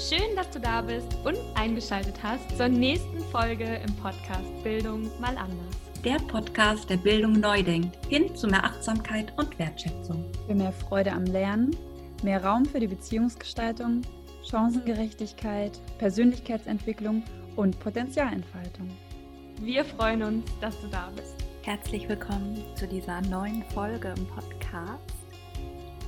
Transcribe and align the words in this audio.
Schön, 0.00 0.34
dass 0.34 0.48
du 0.48 0.58
da 0.58 0.80
bist 0.80 1.14
und 1.24 1.36
eingeschaltet 1.56 2.14
hast 2.22 2.56
zur 2.56 2.68
nächsten 2.68 3.20
Folge 3.24 3.82
im 3.86 3.94
Podcast 3.96 4.64
Bildung 4.64 5.10
mal 5.20 5.36
anders. 5.36 5.76
Der 6.02 6.16
Podcast, 6.16 6.88
der 6.88 6.96
Bildung 6.96 7.34
neu 7.34 7.62
denkt, 7.62 7.98
hin 8.08 8.34
zu 8.34 8.46
mehr 8.46 8.64
Achtsamkeit 8.64 9.30
und 9.36 9.58
Wertschätzung. 9.58 10.24
Für 10.46 10.54
mehr 10.54 10.72
Freude 10.72 11.12
am 11.12 11.26
Lernen, 11.26 11.76
mehr 12.22 12.42
Raum 12.42 12.64
für 12.64 12.80
die 12.80 12.86
Beziehungsgestaltung, 12.86 14.00
Chancengerechtigkeit, 14.42 15.78
Persönlichkeitsentwicklung 15.98 17.22
und 17.56 17.78
Potenzialentfaltung. 17.78 18.90
Wir 19.60 19.84
freuen 19.84 20.22
uns, 20.22 20.50
dass 20.62 20.80
du 20.80 20.86
da 20.86 21.12
bist. 21.14 21.34
Herzlich 21.60 22.08
willkommen 22.08 22.56
zu 22.74 22.88
dieser 22.88 23.20
neuen 23.20 23.62
Folge 23.74 24.14
im 24.16 24.26
Podcast 24.28 25.20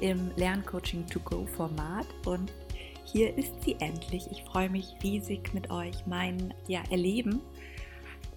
im 0.03 0.33
Lerncoaching 0.37 1.07
to 1.07 1.21
Go 1.21 1.47
Format 1.47 2.07
und 2.27 2.51
hier 3.13 3.37
ist 3.37 3.63
sie 3.63 3.77
endlich. 3.79 4.27
Ich 4.31 4.43
freue 4.45 4.71
mich 4.71 4.95
riesig 5.03 5.53
mit 5.53 5.71
euch 5.71 6.07
mein 6.07 6.55
ja, 6.67 6.83
Erleben 6.91 7.41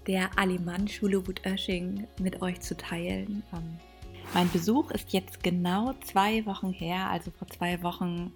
der 0.06 0.38
Alemann-Schule 0.38 1.26
Wut-Oesching 1.26 2.08
mit 2.20 2.42
euch 2.42 2.60
zu 2.60 2.76
teilen. 2.78 3.42
Ähm, 3.54 3.80
mein 4.34 4.52
Besuch 4.52 4.92
ist 4.92 5.14
jetzt 5.14 5.42
genau 5.42 5.94
zwei 6.04 6.46
Wochen 6.46 6.72
her. 6.72 7.10
Also 7.10 7.32
vor 7.32 7.48
zwei 7.48 7.82
Wochen 7.84 8.34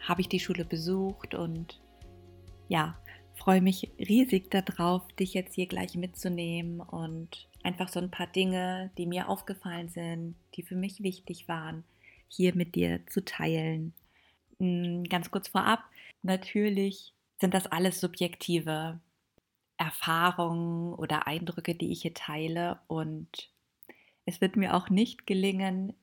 habe 0.00 0.22
ich 0.22 0.28
die 0.28 0.40
Schule 0.40 0.64
besucht 0.64 1.34
und 1.34 1.80
ja, 2.68 2.98
freue 3.34 3.60
mich 3.60 3.90
riesig 3.98 4.50
darauf, 4.50 5.06
dich 5.12 5.34
jetzt 5.34 5.54
hier 5.54 5.66
gleich 5.66 5.94
mitzunehmen 5.94 6.80
und 6.80 7.46
einfach 7.62 7.88
so 7.88 8.00
ein 8.00 8.10
paar 8.10 8.26
Dinge, 8.26 8.90
die 8.96 9.06
mir 9.06 9.28
aufgefallen 9.28 9.88
sind, 9.88 10.34
die 10.54 10.62
für 10.62 10.76
mich 10.76 11.02
wichtig 11.02 11.46
waren, 11.46 11.84
hier 12.28 12.54
mit 12.56 12.74
dir 12.74 13.06
zu 13.06 13.24
teilen. 13.24 13.92
Hm, 14.60 15.04
ganz 15.04 15.30
kurz 15.30 15.48
vorab, 15.48 15.84
natürlich 16.22 17.12
sind 17.40 17.52
das 17.54 17.66
alles 17.66 18.00
subjektive 18.00 19.00
Erfahrungen 19.76 20.94
oder 20.94 21.26
Eindrücke, 21.26 21.74
die 21.74 21.92
ich 21.92 22.02
hier 22.02 22.14
teile. 22.14 22.80
Und 22.86 23.50
es 24.24 24.40
wird 24.40 24.56
mir 24.56 24.74
auch 24.74 24.88
nicht 24.90 25.26
gelingen, 25.26 25.94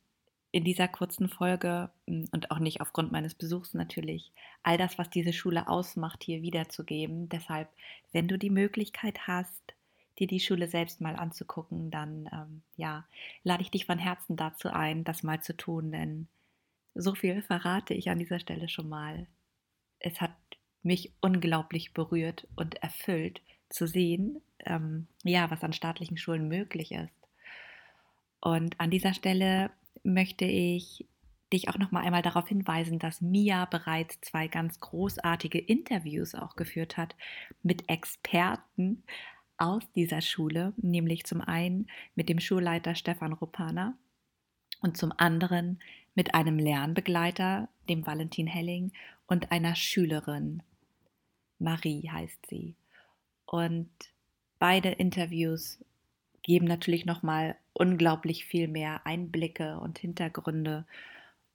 in 0.51 0.63
dieser 0.63 0.87
kurzen 0.87 1.29
Folge 1.29 1.89
hm, 2.07 2.29
und 2.31 2.51
auch 2.51 2.59
nicht 2.59 2.79
aufgrund 2.79 3.11
meines 3.11 3.33
Besuchs 3.33 3.73
natürlich, 3.73 4.31
all 4.61 4.77
das, 4.77 4.97
was 4.99 5.09
diese 5.09 5.33
Schule 5.33 5.67
ausmacht, 5.67 6.23
hier 6.23 6.43
wiederzugeben. 6.43 7.27
Deshalb, 7.27 7.69
wenn 8.11 8.27
du 8.27 8.37
die 8.37 8.51
Möglichkeit 8.51 9.27
hast, 9.27 9.73
dir 10.19 10.27
die 10.27 10.39
Schule 10.39 10.67
selbst 10.67 11.01
mal 11.01 11.15
anzugucken, 11.15 11.89
dann 11.89 12.29
ähm, 12.31 12.61
ja, 12.77 13.05
lade 13.43 13.63
ich 13.63 13.71
dich 13.71 13.87
von 13.87 13.97
Herzen 13.97 14.35
dazu 14.37 14.69
ein, 14.69 15.03
das 15.03 15.23
mal 15.23 15.41
zu 15.41 15.57
tun, 15.57 15.91
denn 15.91 16.27
so 16.95 17.15
viel 17.15 17.41
verrate 17.41 17.93
ich 17.93 18.09
an 18.09 18.19
dieser 18.19 18.39
Stelle 18.39 18.69
schon 18.69 18.89
mal. 18.89 19.27
Es 19.99 20.21
hat 20.21 20.35
mich 20.81 21.13
unglaublich 21.21 21.93
berührt 21.93 22.47
und 22.55 22.75
erfüllt 22.83 23.41
zu 23.69 23.87
sehen, 23.87 24.41
ähm, 24.59 25.07
ja, 25.23 25.49
was 25.49 25.63
an 25.63 25.73
staatlichen 25.73 26.17
Schulen 26.17 26.47
möglich 26.47 26.91
ist. 26.91 27.13
Und 28.41 28.79
an 28.79 28.91
dieser 28.91 29.13
Stelle 29.13 29.71
möchte 30.03 30.45
ich 30.45 31.07
dich 31.53 31.69
auch 31.69 31.77
noch 31.77 31.91
mal 31.91 32.01
einmal 32.01 32.21
darauf 32.21 32.47
hinweisen, 32.47 32.99
dass 32.99 33.21
Mia 33.21 33.65
bereits 33.65 34.19
zwei 34.21 34.47
ganz 34.47 34.79
großartige 34.79 35.59
Interviews 35.59 36.35
auch 36.35 36.55
geführt 36.55 36.97
hat 36.97 37.15
mit 37.61 37.89
Experten 37.89 39.03
aus 39.57 39.83
dieser 39.93 40.21
Schule, 40.21 40.73
nämlich 40.77 41.25
zum 41.25 41.41
einen 41.41 41.87
mit 42.15 42.27
dem 42.27 42.39
Schulleiter 42.39 42.95
Stefan 42.95 43.33
Rupana 43.33 43.97
und 44.81 44.97
zum 44.97 45.13
anderen 45.15 45.79
mit 46.15 46.35
einem 46.35 46.59
Lernbegleiter, 46.59 47.69
dem 47.89 48.05
Valentin 48.05 48.47
Helling, 48.47 48.91
und 49.27 49.51
einer 49.51 49.75
Schülerin. 49.75 50.61
Marie 51.59 52.09
heißt 52.09 52.45
sie. 52.47 52.75
Und 53.45 53.89
beide 54.59 54.89
Interviews 54.89 55.79
geben 56.43 56.65
natürlich 56.65 57.05
nochmal 57.05 57.55
unglaublich 57.73 58.45
viel 58.45 58.67
mehr 58.67 59.05
Einblicke 59.05 59.79
und 59.79 59.97
Hintergründe. 59.97 60.85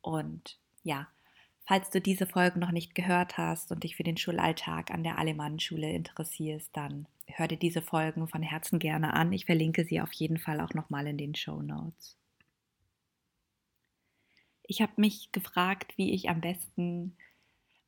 Und 0.00 0.58
ja, 0.82 1.08
falls 1.64 1.90
du 1.90 2.00
diese 2.00 2.26
Folgen 2.26 2.60
noch 2.60 2.72
nicht 2.72 2.94
gehört 2.94 3.36
hast 3.36 3.70
und 3.70 3.84
dich 3.84 3.96
für 3.96 4.04
den 4.04 4.16
Schulalltag 4.16 4.90
an 4.90 5.04
der 5.04 5.18
Alemannenschule 5.18 5.92
interessierst, 5.92 6.70
dann 6.72 7.06
hör 7.26 7.46
dir 7.46 7.58
diese 7.58 7.82
Folgen 7.82 8.26
von 8.26 8.42
Herzen 8.42 8.78
gerne 8.78 9.12
an. 9.12 9.32
Ich 9.32 9.44
verlinke 9.44 9.84
sie 9.84 10.00
auf 10.00 10.12
jeden 10.12 10.38
Fall 10.38 10.60
auch 10.60 10.74
nochmal 10.74 11.06
in 11.06 11.18
den 11.18 11.34
Show 11.34 11.60
Notes. 11.62 12.16
Ich 14.70 14.82
habe 14.82 14.92
mich 14.96 15.32
gefragt, 15.32 15.96
wie 15.96 16.12
ich 16.12 16.28
am 16.28 16.42
besten 16.42 17.16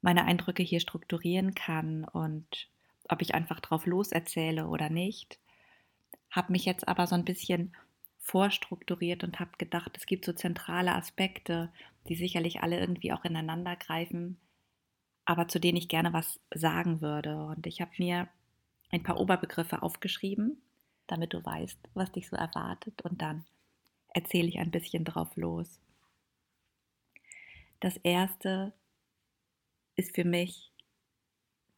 meine 0.01 0.25
Eindrücke 0.25 0.63
hier 0.63 0.81
strukturieren 0.81 1.55
kann 1.55 2.05
und 2.05 2.69
ob 3.07 3.21
ich 3.21 3.35
einfach 3.35 3.61
drauf 3.61 3.85
loserzähle 3.85 4.67
oder 4.67 4.89
nicht. 4.89 5.39
Habe 6.31 6.53
mich 6.53 6.65
jetzt 6.65 6.89
aber 6.89 7.07
so 7.07 7.15
ein 7.15 7.27
bisschen 7.27 7.77
vorstrukturiert 8.19 9.25
und 9.25 9.41
habe 9.41 9.51
gedacht, 9.59 9.95
es 9.95 10.07
gibt 10.07 10.25
so 10.25 10.33
zentrale 10.33 10.95
Aspekte, 10.95 11.71
die 12.09 12.15
sicherlich 12.15 12.63
alle 12.63 12.81
irgendwie 12.81 13.13
auch 13.13 13.27
ineinander 13.27 13.77
greifen, 13.77 14.39
aber 15.27 15.49
zu 15.49 15.61
denen 15.61 15.77
ich 15.77 15.89
gerne 15.89 16.15
was 16.15 16.41
sagen 16.55 17.03
würde. 17.03 17.45
Und 17.45 17.67
ich 17.67 17.83
habe 17.83 17.91
mir 17.99 18.27
ein 18.91 19.03
paar 19.03 19.21
Oberbegriffe 19.21 19.83
aufgeschrieben, 19.83 20.63
damit 21.09 21.35
du 21.35 21.45
weißt, 21.45 21.79
was 21.93 22.11
dich 22.13 22.31
so 22.31 22.37
erwartet. 22.37 23.03
Und 23.03 23.21
dann 23.21 23.45
erzähle 24.15 24.49
ich 24.49 24.59
ein 24.59 24.71
bisschen 24.71 25.05
drauf 25.05 25.37
los. 25.37 25.79
Das 27.81 27.97
erste 27.97 28.73
ist 29.97 30.15
für 30.15 30.25
mich 30.25 30.73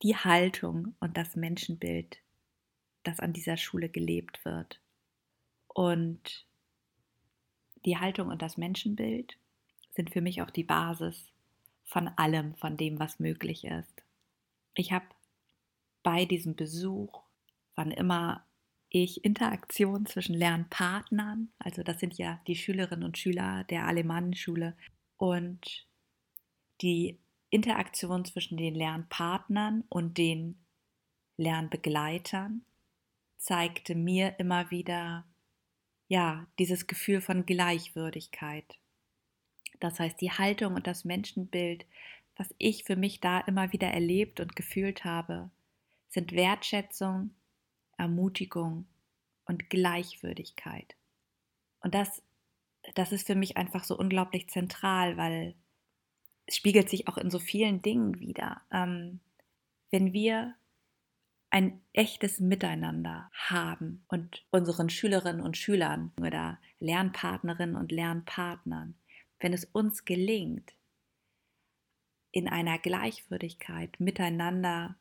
die 0.02 0.16
Haltung 0.16 0.96
und 0.98 1.16
das 1.16 1.36
Menschenbild, 1.36 2.18
das 3.04 3.20
an 3.20 3.32
dieser 3.32 3.56
Schule 3.56 3.88
gelebt 3.88 4.44
wird. 4.44 4.80
Und 5.68 6.46
die 7.84 7.98
Haltung 7.98 8.28
und 8.28 8.42
das 8.42 8.56
Menschenbild 8.56 9.38
sind 9.92 10.10
für 10.10 10.20
mich 10.20 10.42
auch 10.42 10.50
die 10.50 10.64
Basis 10.64 11.30
von 11.84 12.08
allem, 12.08 12.54
von 12.56 12.76
dem, 12.76 12.98
was 12.98 13.20
möglich 13.20 13.64
ist. 13.64 14.02
Ich 14.74 14.92
habe 14.92 15.06
bei 16.02 16.24
diesem 16.24 16.56
Besuch, 16.56 17.22
wann 17.74 17.90
immer 17.92 18.44
ich 18.88 19.24
Interaktion 19.24 20.06
zwischen 20.06 20.34
Lernpartnern, 20.34 21.52
also 21.58 21.82
das 21.82 22.00
sind 22.00 22.18
ja 22.18 22.40
die 22.46 22.56
Schülerinnen 22.56 23.04
und 23.04 23.18
Schüler 23.18 23.64
der 23.64 23.86
Alemannenschule, 23.86 24.76
und 25.22 25.86
die 26.80 27.18
Interaktion 27.50 28.24
zwischen 28.24 28.56
den 28.56 28.74
Lernpartnern 28.74 29.84
und 29.88 30.18
den 30.18 30.64
Lernbegleitern 31.36 32.64
zeigte 33.36 33.94
mir 33.94 34.38
immer 34.38 34.70
wieder, 34.70 35.26
ja, 36.08 36.46
dieses 36.58 36.86
Gefühl 36.86 37.20
von 37.20 37.44
Gleichwürdigkeit. 37.44 38.78
Das 39.80 39.98
heißt, 39.98 40.20
die 40.20 40.30
Haltung 40.30 40.74
und 40.74 40.86
das 40.86 41.04
Menschenbild, 41.04 41.86
was 42.36 42.54
ich 42.58 42.84
für 42.84 42.96
mich 42.96 43.20
da 43.20 43.40
immer 43.40 43.72
wieder 43.72 43.88
erlebt 43.88 44.40
und 44.40 44.54
gefühlt 44.56 45.04
habe, 45.04 45.50
sind 46.08 46.32
Wertschätzung, 46.32 47.34
Ermutigung 47.96 48.86
und 49.44 49.70
Gleichwürdigkeit. 49.70 50.94
Und 51.80 51.94
das, 51.94 52.22
das 52.94 53.12
ist 53.12 53.26
für 53.26 53.34
mich 53.34 53.56
einfach 53.56 53.84
so 53.84 53.98
unglaublich 53.98 54.48
zentral, 54.48 55.16
weil 55.16 55.54
es 56.46 56.56
spiegelt 56.56 56.88
sich 56.88 57.08
auch 57.08 57.18
in 57.18 57.30
so 57.30 57.38
vielen 57.38 57.82
Dingen 57.82 58.20
wieder. 58.20 58.62
Ähm, 58.70 59.20
wenn 59.90 60.12
wir 60.12 60.54
ein 61.50 61.82
echtes 61.92 62.40
Miteinander 62.40 63.30
haben 63.34 64.04
und 64.08 64.44
unseren 64.50 64.88
Schülerinnen 64.88 65.42
und 65.42 65.56
Schülern 65.56 66.12
oder 66.18 66.58
Lernpartnerinnen 66.80 67.76
und 67.76 67.92
Lernpartnern, 67.92 68.94
wenn 69.38 69.52
es 69.52 69.66
uns 69.66 70.04
gelingt, 70.04 70.72
in 72.30 72.48
einer 72.48 72.78
Gleichwürdigkeit 72.78 74.00
miteinander 74.00 74.96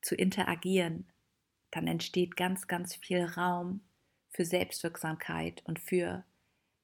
zu 0.00 0.14
interagieren, 0.14 1.06
dann 1.70 1.86
entsteht 1.86 2.36
ganz, 2.36 2.66
ganz 2.66 2.94
viel 2.94 3.22
Raum 3.22 3.82
für 4.30 4.46
Selbstwirksamkeit 4.46 5.62
und 5.66 5.78
für 5.78 6.24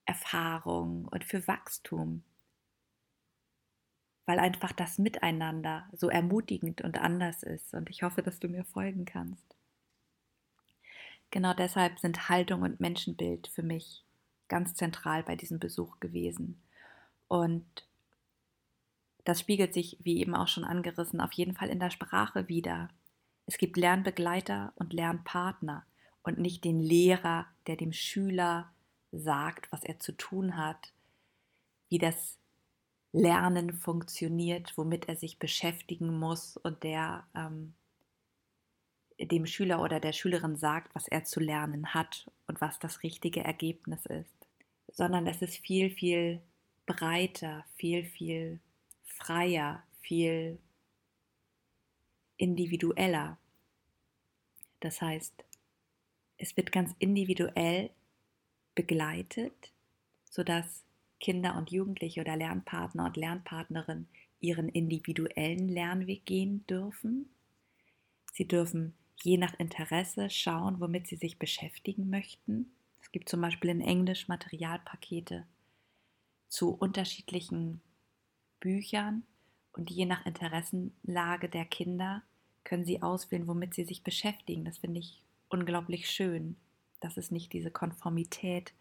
Erfahrung 0.05 1.09
und 1.09 1.25
für 1.25 1.47
Wachstum 1.47 2.23
weil 4.27 4.39
einfach 4.39 4.73
das 4.73 4.99
Miteinander 4.99 5.89
so 5.93 6.09
ermutigend 6.09 6.83
und 6.83 6.99
anders 6.99 7.43
ist. 7.43 7.75
Und 7.75 7.91
ich 7.91 8.03
hoffe, 8.03 8.23
dass 8.23 8.39
du 8.39 8.49
mir 8.49 8.65
folgen 8.65 9.05
kannst. 9.05 9.57
Genau 11.31 11.55
deshalb 11.55 11.99
sind 11.99 12.29
Haltung 12.29 12.63
und 12.63 12.81
Menschenbild 12.81 13.49
für 13.49 13.63
mich 13.63 14.05
ganz 14.49 14.75
zentral 14.75 15.23
bei 15.23 15.37
diesem 15.37 15.61
Besuch 15.61 16.01
gewesen. 16.01 16.61
Und 17.29 17.65
das 19.25 19.41
spiegelt 19.41 19.73
sich, 19.73 19.97
wie 20.01 20.19
eben 20.19 20.35
auch 20.35 20.49
schon 20.49 20.65
angerissen, 20.65 21.21
auf 21.21 21.33
jeden 21.33 21.55
Fall 21.55 21.69
in 21.69 21.79
der 21.79 21.91
Sprache 21.91 22.49
wieder. 22.49 22.89
Es 23.47 23.59
gibt 23.59 23.77
Lernbegleiter 23.77 24.73
und 24.75 24.93
Lernpartner 24.93 25.85
und 26.23 26.39
nicht 26.39 26.65
den 26.65 26.81
Lehrer, 26.81 27.47
der 27.67 27.77
dem 27.77 27.93
Schüler 27.93 28.73
sagt, 29.13 29.71
was 29.71 29.85
er 29.85 30.01
zu 30.01 30.13
tun 30.13 30.57
hat, 30.57 30.93
wie 31.89 31.99
das 31.99 32.40
Lernen 33.13 33.73
funktioniert, 33.73 34.77
womit 34.77 35.09
er 35.09 35.17
sich 35.17 35.39
beschäftigen 35.39 36.19
muss 36.19 36.57
und 36.57 36.83
der 36.85 37.27
ähm, 37.35 37.75
dem 39.27 39.47
Schüler 39.47 39.83
oder 39.83 40.01
der 40.01 40.13
Schülerin 40.13 40.57
sagt, 40.57 40.95
was 40.95 41.09
er 41.09 41.25
zu 41.25 41.41
lernen 41.41 41.93
hat 41.95 42.31
und 42.47 42.61
was 42.61 42.79
das 42.79 43.03
richtige 43.03 43.45
Ergebnis 43.45 44.07
ist, 44.07 44.49
sondern 44.93 45.27
es 45.27 45.43
ist 45.43 45.59
viel, 45.59 45.91
viel 45.91 46.41
breiter, 46.87 47.65
viel, 47.77 48.05
viel 48.05 48.61
freier, 49.05 49.83
viel 50.01 50.59
individueller. 52.37 53.39
Das 54.81 55.03
heißt, 55.03 55.45
es 56.39 56.57
wird 56.57 56.73
ganz 56.73 56.95
individuell 56.99 57.91
begleitet, 58.75 59.73
sodass 60.31 60.85
Kinder 61.21 61.57
und 61.57 61.71
Jugendliche 61.71 62.23
oder 62.23 62.37
Lernpartner 62.37 63.05
und 63.05 63.17
Lernpartnerin 63.17 64.09
ihren 64.41 64.69
individuellen 64.69 65.69
Lernweg 65.69 66.25
gehen 66.25 66.67
dürfen. 66.67 67.29
Sie 68.33 68.49
dürfen 68.49 68.95
je 69.23 69.37
nach 69.37 69.55
Interesse 69.59 70.31
schauen, 70.31 70.81
womit 70.81 71.07
sie 71.07 71.17
sich 71.17 71.39
beschäftigen 71.39 72.09
möchten. 72.09 72.73
Es 73.03 73.13
gibt 73.13 73.29
zum 73.29 73.41
Beispiel 73.41 73.71
in 73.71 73.81
Englisch 73.81 74.29
Materialpakete 74.29 75.47
zu 76.49 76.71
unterschiedlichen 76.71 77.81
Büchern 78.61 79.25
und 79.73 79.91
je 79.91 80.07
nach 80.07 80.25
Interessenlage 80.27 81.49
der 81.49 81.65
Kinder 81.65 82.23
können 82.65 82.85
sie 82.85 83.03
auswählen, 83.03 83.47
womit 83.47 83.75
sie 83.75 83.85
sich 83.85 84.03
beschäftigen. 84.03 84.65
Das 84.65 84.79
finde 84.79 85.01
ich 85.01 85.23
unglaublich 85.49 86.11
schön, 86.11 86.57
dass 87.01 87.17
es 87.17 87.31
nicht 87.31 87.53
diese 87.53 87.71
Konformität 87.71 88.73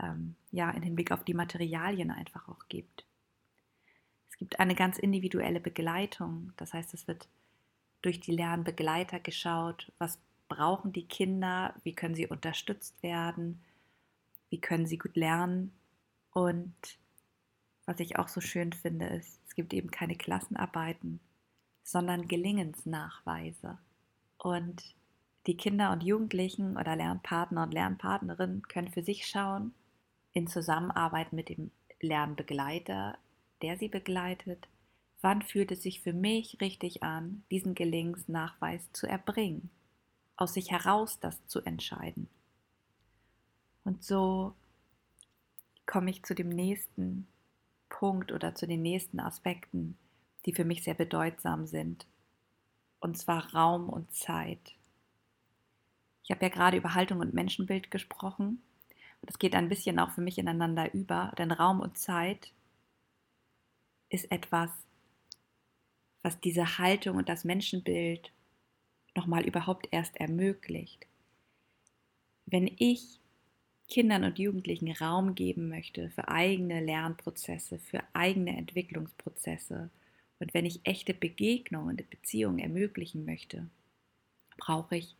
ähm, 0.00 0.34
ja, 0.50 0.70
in 0.70 0.82
Hinblick 0.82 1.12
auf 1.12 1.24
die 1.24 1.34
Materialien 1.34 2.10
einfach 2.10 2.48
auch 2.48 2.68
gibt. 2.68 3.04
Es 4.30 4.36
gibt 4.36 4.60
eine 4.60 4.74
ganz 4.74 4.98
individuelle 4.98 5.60
Begleitung, 5.60 6.52
das 6.56 6.72
heißt, 6.72 6.94
es 6.94 7.08
wird 7.08 7.28
durch 8.02 8.20
die 8.20 8.32
Lernbegleiter 8.32 9.20
geschaut, 9.20 9.92
was 9.98 10.18
brauchen 10.48 10.92
die 10.92 11.06
Kinder, 11.06 11.74
wie 11.82 11.94
können 11.94 12.14
sie 12.14 12.26
unterstützt 12.26 13.02
werden, 13.02 13.60
wie 14.50 14.60
können 14.60 14.86
sie 14.86 14.98
gut 14.98 15.16
lernen. 15.16 15.72
Und 16.32 16.98
was 17.84 18.00
ich 18.00 18.18
auch 18.18 18.28
so 18.28 18.40
schön 18.40 18.72
finde, 18.72 19.06
ist, 19.06 19.40
es 19.46 19.54
gibt 19.54 19.74
eben 19.74 19.90
keine 19.90 20.16
Klassenarbeiten, 20.16 21.20
sondern 21.82 22.28
Gelingensnachweise. 22.28 23.78
Und 24.38 24.94
die 25.46 25.56
Kinder 25.56 25.92
und 25.92 26.02
Jugendlichen 26.02 26.76
oder 26.76 26.96
Lernpartner 26.96 27.62
und 27.62 27.74
Lernpartnerinnen 27.74 28.62
können 28.62 28.88
für 28.88 29.02
sich 29.02 29.26
schauen, 29.26 29.74
in 30.38 30.46
Zusammenarbeit 30.46 31.32
mit 31.32 31.48
dem 31.48 31.72
Lernbegleiter, 32.00 33.18
der 33.60 33.76
sie 33.76 33.88
begleitet, 33.88 34.68
wann 35.20 35.42
fühlt 35.42 35.72
es 35.72 35.82
sich 35.82 36.00
für 36.00 36.12
mich 36.12 36.60
richtig 36.60 37.02
an, 37.02 37.42
diesen 37.50 37.74
Gelingensnachweis 37.74 38.88
zu 38.92 39.08
erbringen, 39.08 39.68
aus 40.36 40.54
sich 40.54 40.70
heraus 40.70 41.18
das 41.18 41.44
zu 41.48 41.60
entscheiden. 41.62 42.28
Und 43.82 44.04
so 44.04 44.54
komme 45.86 46.10
ich 46.10 46.22
zu 46.22 46.36
dem 46.36 46.50
nächsten 46.50 47.26
Punkt 47.88 48.30
oder 48.30 48.54
zu 48.54 48.68
den 48.68 48.82
nächsten 48.82 49.18
Aspekten, 49.18 49.98
die 50.46 50.54
für 50.54 50.64
mich 50.64 50.84
sehr 50.84 50.94
bedeutsam 50.94 51.66
sind, 51.66 52.06
und 53.00 53.18
zwar 53.18 53.52
Raum 53.54 53.88
und 53.88 54.14
Zeit. 54.14 54.76
Ich 56.22 56.30
habe 56.30 56.44
ja 56.44 56.48
gerade 56.48 56.76
über 56.76 56.94
Haltung 56.94 57.18
und 57.18 57.34
Menschenbild 57.34 57.90
gesprochen. 57.90 58.62
Das 59.22 59.38
geht 59.38 59.54
ein 59.54 59.68
bisschen 59.68 59.98
auch 59.98 60.10
für 60.10 60.20
mich 60.20 60.38
ineinander 60.38 60.92
über, 60.94 61.32
denn 61.38 61.50
Raum 61.50 61.80
und 61.80 61.98
Zeit 61.98 62.52
ist 64.08 64.30
etwas, 64.30 64.70
was 66.22 66.40
diese 66.40 66.78
Haltung 66.78 67.16
und 67.16 67.28
das 67.28 67.44
Menschenbild 67.44 68.32
nochmal 69.14 69.44
überhaupt 69.44 69.88
erst 69.90 70.16
ermöglicht. 70.16 71.06
Wenn 72.46 72.70
ich 72.78 73.20
Kindern 73.88 74.24
und 74.24 74.38
Jugendlichen 74.38 74.92
Raum 74.92 75.34
geben 75.34 75.68
möchte 75.68 76.10
für 76.10 76.28
eigene 76.28 76.80
Lernprozesse, 76.80 77.78
für 77.78 78.02
eigene 78.12 78.56
Entwicklungsprozesse 78.56 79.90
und 80.38 80.54
wenn 80.54 80.66
ich 80.66 80.80
echte 80.84 81.14
Begegnungen 81.14 81.96
und 81.98 82.10
Beziehungen 82.10 82.58
ermöglichen 82.58 83.24
möchte, 83.24 83.68
brauche 84.58 84.96
ich 84.96 85.16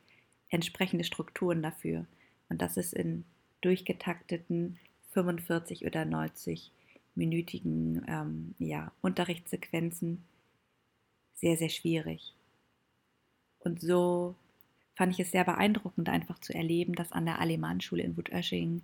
entsprechende 0.50 1.05
Strukturen 1.05 1.62
dafür. 1.62 2.06
Und 2.49 2.62
das 2.62 2.77
ist 2.77 2.93
in 2.93 3.25
durchgetakteten 3.61 4.79
45 5.13 5.87
oder 5.87 6.05
90 6.05 6.71
minütigen 7.15 8.05
ähm, 8.07 8.55
ja, 8.59 8.93
Unterrichtssequenzen 9.03 10.25
sehr, 11.35 11.57
sehr 11.57 11.69
schwierig. 11.69 12.35
Und 13.59 13.81
so 13.81 14.35
fand 14.95 15.13
ich 15.13 15.21
es 15.21 15.31
sehr 15.31 15.45
beeindruckend, 15.45 16.09
einfach 16.09 16.39
zu 16.41 16.55
erleben, 16.55 16.95
dass 16.95 17.13
an 17.13 17.27
der 17.27 17.41
Alemannschule 17.41 18.03
in 18.03 18.17
Wutösching 18.17 18.83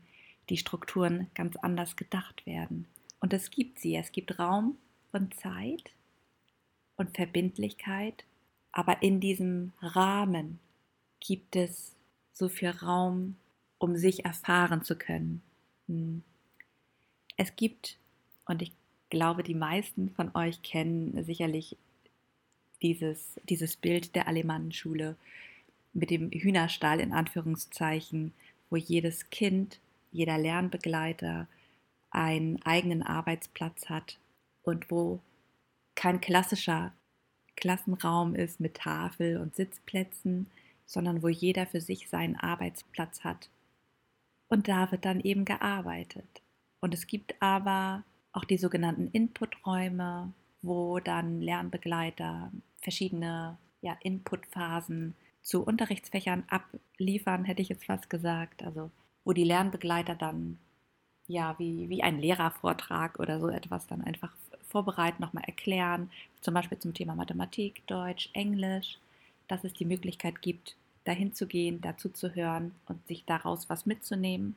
die 0.49 0.57
Strukturen 0.57 1.29
ganz 1.35 1.57
anders 1.57 1.97
gedacht 1.97 2.47
werden. 2.47 2.87
Und 3.21 3.33
es 3.33 3.51
gibt 3.51 3.79
sie. 3.79 3.97
Es 3.97 4.13
gibt 4.13 4.39
Raum 4.39 4.77
und 5.13 5.35
Zeit 5.35 5.93
und 6.97 7.17
Verbindlichkeit, 7.17 8.25
aber 8.71 9.03
in 9.03 9.21
diesem 9.21 9.73
Rahmen 9.81 10.59
gibt 11.21 11.57
es 11.57 11.97
so 12.33 12.49
viel 12.49 12.71
Raum, 12.71 13.37
um 13.79 13.97
sich 13.97 14.25
erfahren 14.25 14.83
zu 14.83 14.97
können. 14.97 15.43
Hm. 15.89 16.23
Es 17.37 17.57
gibt, 17.57 17.99
und 18.47 18.63
ich 18.63 18.73
glaube, 19.11 19.43
die 19.43 19.55
meisten 19.55 20.11
von 20.11 20.35
euch 20.35 20.63
kennen 20.63 21.25
sicherlich 21.25 21.77
dieses, 22.83 23.41
dieses 23.49 23.77
Bild 23.77 24.15
der 24.15 24.29
Alemannenschule 24.29 25.17
mit 25.93 26.11
dem 26.11 26.31
Hühnerstall 26.31 27.01
in 27.01 27.13
Anführungszeichen, 27.13 28.33
wo 28.71 28.77
jedes 28.77 29.31
Kind, 29.31 29.81
jeder 30.13 30.39
Lernbegleiter 30.39 31.49
einen 32.11 32.63
eigenen 32.63 33.03
Arbeitsplatz 33.03 33.89
hat 33.89 34.19
und 34.63 34.91
wo 34.91 35.21
kein 35.95 36.21
klassischer 36.21 36.93
Klassenraum 37.57 38.35
ist 38.35 38.61
mit 38.61 38.75
Tafel 38.75 39.39
und 39.39 39.55
Sitzplätzen, 39.55 40.49
sondern 40.87 41.23
wo 41.23 41.29
jeder 41.29 41.67
für 41.67 41.81
sich 41.81 42.09
seinen 42.09 42.37
Arbeitsplatz 42.37 43.23
hat. 43.23 43.49
Und 44.49 44.69
da 44.69 44.91
wird 44.93 45.05
dann 45.05 45.21
eben 45.21 45.45
gearbeitet. 45.45 46.43
Und 46.81 46.95
es 46.95 47.07
gibt 47.07 47.41
aber 47.41 48.05
auch 48.33 48.45
die 48.45 48.59
sogenannten 48.59 49.09
Inputräume, 49.09 50.33
wo 50.63 50.99
dann 51.01 51.41
Lernbegleiter 51.41 52.51
verschiedene 52.83 53.57
ja, 53.81 53.97
Inputphasen 54.03 55.15
zu 55.43 55.63
Unterrichtsfächern 55.63 56.45
abliefern, 56.49 57.45
hätte 57.45 57.63
ich 57.63 57.69
jetzt 57.69 57.87
fast 57.87 58.11
gesagt. 58.11 58.63
Also 58.63 58.91
wo 59.25 59.33
die 59.33 59.45
Lernbegleiter 59.45 60.15
dann 60.15 60.59
ja 61.27 61.55
wie, 61.59 61.89
wie 61.89 62.03
ein 62.03 62.19
Lehrervortrag 62.19 63.19
oder 63.19 63.41
so 63.41 63.49
etwas 63.49 63.87
dann 63.87 64.03
einfach 64.03 64.33
vorbereiten, 64.69 65.23
nochmal 65.23 65.45
erklären, 65.45 66.11
zum 66.41 66.55
Beispiel 66.55 66.79
zum 66.79 66.95
Thema 66.95 67.15
Mathematik, 67.15 67.87
Deutsch, 67.87 68.29
Englisch, 68.33 68.99
dass 69.49 69.65
es 69.65 69.73
die 69.73 69.85
Möglichkeit 69.85 70.43
gibt, 70.43 70.77
dahin 71.05 71.35
zu 71.35 71.47
gehen, 71.47 71.81
dazu 71.81 72.09
zu 72.09 72.35
hören 72.35 72.75
und 72.87 73.07
sich 73.07 73.25
daraus 73.25 73.69
was 73.69 73.87
mitzunehmen. 73.87 74.57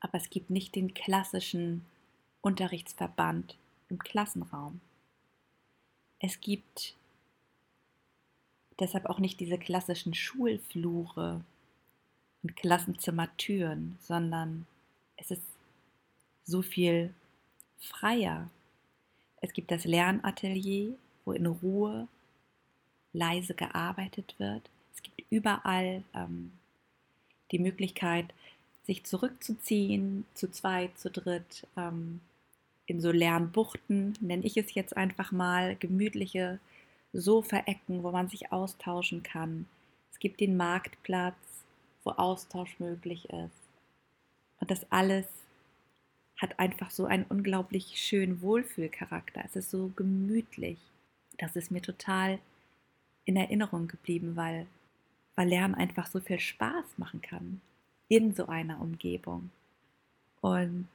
Aber 0.00 0.18
es 0.18 0.30
gibt 0.30 0.50
nicht 0.50 0.74
den 0.74 0.94
klassischen 0.94 1.84
Unterrichtsverband 2.40 3.56
im 3.88 3.98
Klassenraum. 3.98 4.80
Es 6.18 6.40
gibt 6.40 6.94
deshalb 8.80 9.06
auch 9.06 9.18
nicht 9.18 9.40
diese 9.40 9.58
klassischen 9.58 10.14
Schulflure 10.14 11.44
und 12.42 12.56
Klassenzimmertüren, 12.56 13.96
sondern 14.00 14.66
es 15.16 15.30
ist 15.30 15.42
so 16.44 16.62
viel 16.62 17.14
freier. 17.78 18.50
Es 19.40 19.52
gibt 19.52 19.70
das 19.70 19.84
Lernatelier, 19.84 20.94
wo 21.24 21.32
in 21.32 21.46
Ruhe 21.46 22.08
leise 23.12 23.54
gearbeitet 23.54 24.34
wird. 24.38 24.68
Es 24.94 25.02
gibt 25.02 25.22
überall 25.30 26.02
ähm, 26.14 26.52
die 27.50 27.58
Möglichkeit, 27.58 28.32
sich 28.84 29.04
zurückzuziehen, 29.04 30.26
zu 30.34 30.50
zweit, 30.50 30.98
zu 30.98 31.10
dritt, 31.10 31.66
ähm, 31.76 32.20
in 32.86 33.00
so 33.00 33.10
Lernbuchten, 33.10 34.14
nenne 34.20 34.44
ich 34.44 34.56
es 34.56 34.74
jetzt 34.74 34.96
einfach 34.96 35.32
mal, 35.32 35.76
gemütliche 35.76 36.60
Sofaecken, 37.12 38.02
wo 38.02 38.10
man 38.10 38.28
sich 38.28 38.52
austauschen 38.52 39.22
kann. 39.22 39.66
Es 40.12 40.18
gibt 40.18 40.40
den 40.40 40.56
Marktplatz, 40.56 41.34
wo 42.02 42.10
Austausch 42.10 42.78
möglich 42.78 43.30
ist. 43.30 43.64
Und 44.60 44.70
das 44.70 44.90
alles 44.90 45.26
hat 46.36 46.58
einfach 46.58 46.90
so 46.90 47.06
einen 47.06 47.24
unglaublich 47.24 47.94
schönen 47.96 48.42
Wohlfühlcharakter. 48.42 49.42
Es 49.44 49.56
ist 49.56 49.70
so 49.70 49.92
gemütlich. 49.96 50.78
Das 51.38 51.56
ist 51.56 51.70
mir 51.70 51.80
total 51.82 52.38
in 53.24 53.36
Erinnerung 53.36 53.88
geblieben, 53.88 54.36
weil, 54.36 54.66
weil 55.36 55.48
Lernen 55.48 55.74
einfach 55.74 56.06
so 56.06 56.20
viel 56.20 56.38
Spaß 56.38 56.98
machen 56.98 57.20
kann 57.22 57.60
in 58.08 58.34
so 58.34 58.46
einer 58.46 58.80
Umgebung. 58.80 59.50
Und 60.40 60.88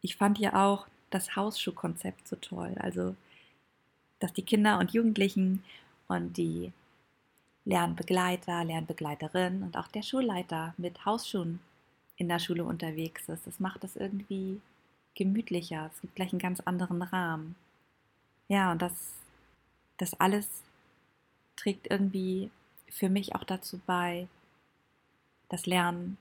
ich 0.00 0.16
fand 0.16 0.38
ja 0.38 0.66
auch 0.66 0.86
das 1.10 1.36
Hausschuhkonzept 1.36 2.26
so 2.26 2.36
toll. 2.36 2.74
Also, 2.78 3.14
dass 4.18 4.32
die 4.32 4.42
Kinder 4.42 4.78
und 4.78 4.92
Jugendlichen 4.92 5.62
und 6.08 6.36
die 6.36 6.72
Lernbegleiter, 7.64 8.64
Lernbegleiterin 8.64 9.62
und 9.62 9.76
auch 9.76 9.88
der 9.88 10.02
Schulleiter 10.02 10.74
mit 10.78 11.04
Hausschuhen 11.04 11.60
in 12.16 12.28
der 12.28 12.38
Schule 12.38 12.64
unterwegs 12.64 13.28
ist. 13.28 13.46
Das 13.46 13.60
macht 13.60 13.84
es 13.84 13.96
irgendwie 13.96 14.60
gemütlicher. 15.14 15.90
Es 15.92 16.00
gibt 16.00 16.16
gleich 16.16 16.32
einen 16.32 16.40
ganz 16.40 16.60
anderen 16.60 17.02
Rahmen. 17.02 17.54
Ja, 18.48 18.72
und 18.72 18.82
das, 18.82 18.92
das 19.98 20.14
alles 20.14 20.48
trägt 21.56 21.88
irgendwie 21.90 22.50
für 22.92 23.08
mich 23.08 23.34
auch 23.34 23.44
dazu 23.44 23.80
bei, 23.86 24.28
dass 25.48 25.66
Lernen 25.66 26.18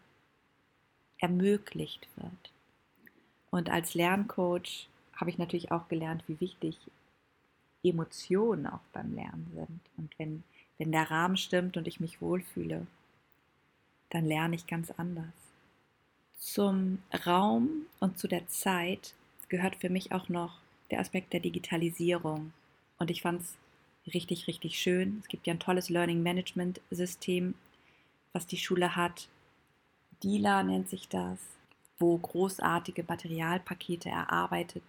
ermöglicht 1.19 2.07
wird. 2.15 2.51
Und 3.51 3.69
als 3.69 3.93
Lerncoach 3.93 4.87
habe 5.15 5.29
ich 5.29 5.37
natürlich 5.37 5.71
auch 5.71 5.87
gelernt, 5.89 6.23
wie 6.27 6.39
wichtig 6.39 6.77
Emotionen 7.83 8.65
auch 8.67 8.79
beim 8.93 9.13
Lernen 9.13 9.51
sind. 9.53 9.81
Und 9.97 10.17
wenn, 10.17 10.43
wenn 10.77 10.91
der 10.91 11.11
Rahmen 11.11 11.37
stimmt 11.37 11.77
und 11.77 11.87
ich 11.87 11.99
mich 11.99 12.21
wohlfühle, 12.21 12.87
dann 14.09 14.25
lerne 14.25 14.55
ich 14.55 14.65
ganz 14.65 14.91
anders. 14.91 15.33
Zum 16.37 16.99
Raum 17.25 17.85
und 17.99 18.17
zu 18.17 18.27
der 18.27 18.47
Zeit 18.47 19.13
gehört 19.49 19.75
für 19.75 19.89
mich 19.89 20.11
auch 20.11 20.29
noch 20.29 20.59
der 20.89 20.99
Aspekt 20.99 21.33
der 21.33 21.39
Digitalisierung. 21.39 22.53
Und 22.97 23.11
ich 23.11 23.21
fand 23.21 23.41
es 23.41 23.57
richtig, 24.07 24.47
richtig 24.47 24.79
schön. 24.79 25.19
Es 25.21 25.27
gibt 25.27 25.47
ja 25.47 25.53
ein 25.53 25.59
tolles 25.59 25.89
Learning 25.89 26.23
Management 26.23 26.81
System, 26.89 27.55
was 28.33 28.47
die 28.47 28.57
Schule 28.57 28.95
hat. 28.95 29.27
DILA 30.23 30.63
nennt 30.63 30.89
sich 30.89 31.07
das, 31.07 31.39
wo 31.99 32.17
großartige 32.17 33.03
Materialpakete 33.07 34.09
erarbeitet 34.09 34.83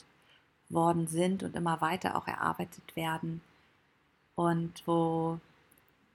worden 0.68 1.06
sind 1.06 1.42
und 1.42 1.54
immer 1.56 1.80
weiter 1.80 2.16
auch 2.16 2.26
erarbeitet 2.26 2.96
werden 2.96 3.42
und 4.34 4.82
wo 4.86 5.38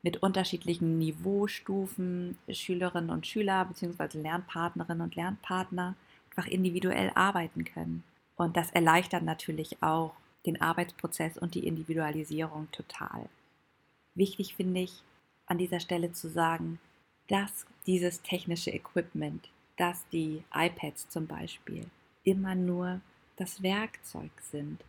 mit 0.01 0.23
unterschiedlichen 0.23 0.97
Niveaustufen 0.97 2.37
Schülerinnen 2.49 3.09
und 3.09 3.27
Schüler 3.27 3.65
bzw. 3.65 4.19
Lernpartnerinnen 4.19 5.01
und 5.01 5.15
Lernpartner 5.15 5.95
einfach 6.29 6.49
individuell 6.49 7.11
arbeiten 7.15 7.65
können. 7.65 8.03
Und 8.35 8.55
das 8.55 8.71
erleichtert 8.71 9.23
natürlich 9.23 9.81
auch 9.81 10.13
den 10.47 10.59
Arbeitsprozess 10.61 11.37
und 11.37 11.53
die 11.53 11.67
Individualisierung 11.67 12.69
total. 12.71 13.29
Wichtig 14.15 14.55
finde 14.55 14.81
ich 14.81 15.03
an 15.45 15.57
dieser 15.57 15.79
Stelle 15.79 16.11
zu 16.11 16.29
sagen, 16.29 16.79
dass 17.27 17.65
dieses 17.85 18.21
technische 18.21 18.71
Equipment, 18.71 19.49
dass 19.77 20.07
die 20.09 20.43
iPads 20.53 21.09
zum 21.09 21.27
Beispiel 21.27 21.85
immer 22.23 22.55
nur 22.55 23.01
das 23.35 23.61
Werkzeug 23.61 24.31
sind. 24.41 24.83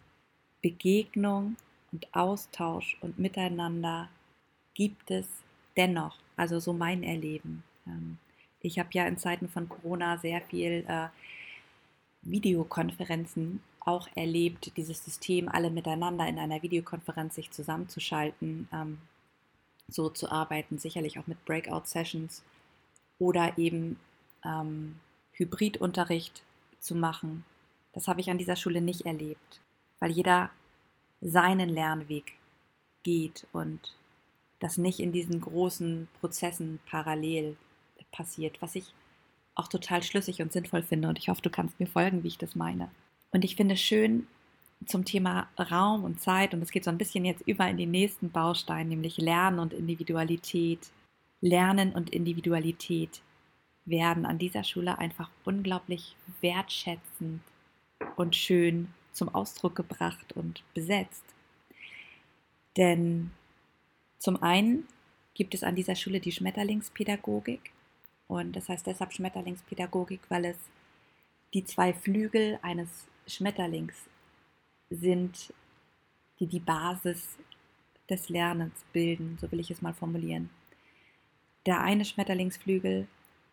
Begegnung 0.63 1.57
und 1.93 2.13
Austausch 2.15 2.97
und 3.01 3.19
Miteinander 3.19 4.09
gibt 4.75 5.11
es 5.11 5.27
dennoch, 5.77 6.17
also 6.37 6.59
so 6.59 6.73
mein 6.73 7.03
Erleben. 7.03 7.63
Ähm, 7.87 8.19
ich 8.61 8.79
habe 8.79 8.89
ja 8.93 9.07
in 9.07 9.19
Zeiten 9.19 9.49
von 9.49 9.69
Corona 9.69 10.19
sehr 10.19 10.41
viel 10.41 10.85
äh, 10.89 11.09
Videokonferenzen 12.23 13.61
auch 13.81 14.09
erlebt, 14.15 14.77
dieses 14.77 15.05
System, 15.05 15.49
alle 15.49 15.71
miteinander 15.71 16.27
in 16.27 16.39
einer 16.39 16.63
Videokonferenz 16.63 17.35
sich 17.35 17.51
zusammenzuschalten, 17.51 18.69
ähm, 18.73 18.99
so 19.89 20.11
zu 20.11 20.31
arbeiten, 20.31 20.79
sicherlich 20.79 21.19
auch 21.19 21.27
mit 21.27 21.45
Breakout-Sessions 21.45 22.43
oder 23.19 23.57
eben 23.57 23.99
ähm, 24.45 24.97
Hybridunterricht 25.33 26.43
zu 26.79 26.95
machen. 26.95 27.45
Das 27.93 28.09
habe 28.09 28.21
ich 28.21 28.31
an 28.31 28.39
dieser 28.39 28.57
Schule 28.57 28.81
nicht 28.81 29.07
erlebt, 29.07 29.61
weil 29.99 30.11
jeder 30.11 30.51
seinen 31.21 31.69
Lernweg 31.69 32.35
geht 33.03 33.47
und 33.53 33.95
das 34.61 34.77
nicht 34.77 35.01
in 35.01 35.13
diesen 35.13 35.41
großen 35.41 36.09
Prozessen 36.21 36.81
parallel 36.87 37.57
passiert, 38.13 38.61
was 38.61 38.75
ich 38.75 38.93
auch 39.55 39.69
total 39.69 40.03
schlüssig 40.03 40.41
und 40.41 40.53
sinnvoll 40.53 40.83
finde. 40.83 41.09
Und 41.09 41.19
ich 41.19 41.29
hoffe, 41.29 41.43
du 41.43 41.51
kannst 41.51 41.79
mir 41.81 41.87
folgen, 41.87 42.23
wie 42.23 42.29
ich 42.29 42.39
das 42.39 42.55
meine. 42.55 42.91
Und 43.31 43.45
ich 43.45 43.57
finde 43.57 43.77
schön 43.77 44.27
zum 44.87 45.05
Thema 45.05 45.49
Raum 45.59 46.05
und 46.05 46.21
Zeit, 46.21 46.55
und 46.55 46.63
es 46.63 46.71
geht 46.71 46.85
so 46.85 46.91
ein 46.91 46.99
bisschen 46.99 47.25
jetzt 47.25 47.47
über 47.47 47.69
in 47.69 47.77
den 47.77 47.91
nächsten 47.91 48.31
Baustein, 48.31 48.89
nämlich 48.89 49.19
Lernen 49.19 49.59
und 49.59 49.75
Individualität. 49.75 50.91
Lernen 51.41 51.93
und 51.93 52.11
Individualität 52.11 53.21
werden 53.85 54.27
an 54.27 54.39
dieser 54.39 54.65
Schule 54.65 54.99
einfach 54.99 55.31
unglaublich 55.45 56.17
wertschätzend 56.41 57.41
und 58.17 58.37
schön 58.37 58.89
zum 59.13 59.29
Ausdruck 59.35 59.75
gebracht 59.75 60.33
und 60.35 60.63
besetzt. 60.75 61.25
Denn 62.77 63.31
zum 64.19 64.43
einen 64.43 64.87
gibt 65.35 65.55
es 65.55 65.65
an 65.65 65.75
dieser 65.75 65.97
Schule 65.97 66.21
die 66.21 66.33
Schmetterlingspädagogik, 66.33 67.73
und 68.27 68.55
das 68.55 68.69
heißt 68.69 68.87
deshalb 68.87 69.13
Schmetterlingspädagogik, 69.13 70.21
weil 70.29 70.45
es 70.45 70.59
die 71.55 71.65
zwei 71.65 71.93
Flügel 71.95 72.59
eines 72.63 73.07
Schmetterlings 73.29 73.95
sind, 74.91 75.53
die 76.41 76.47
die 76.47 76.61
Basis 76.61 77.37
des 78.09 78.29
Lernens 78.29 78.85
bilden, 78.93 79.39
so 79.41 79.51
will 79.53 79.61
ich 79.61 79.71
es 79.71 79.83
mal 79.83 79.93
formulieren. 79.93 80.51
Der 81.67 81.81
eine 81.81 82.05
Schmetterlingsflügel 82.05 83.07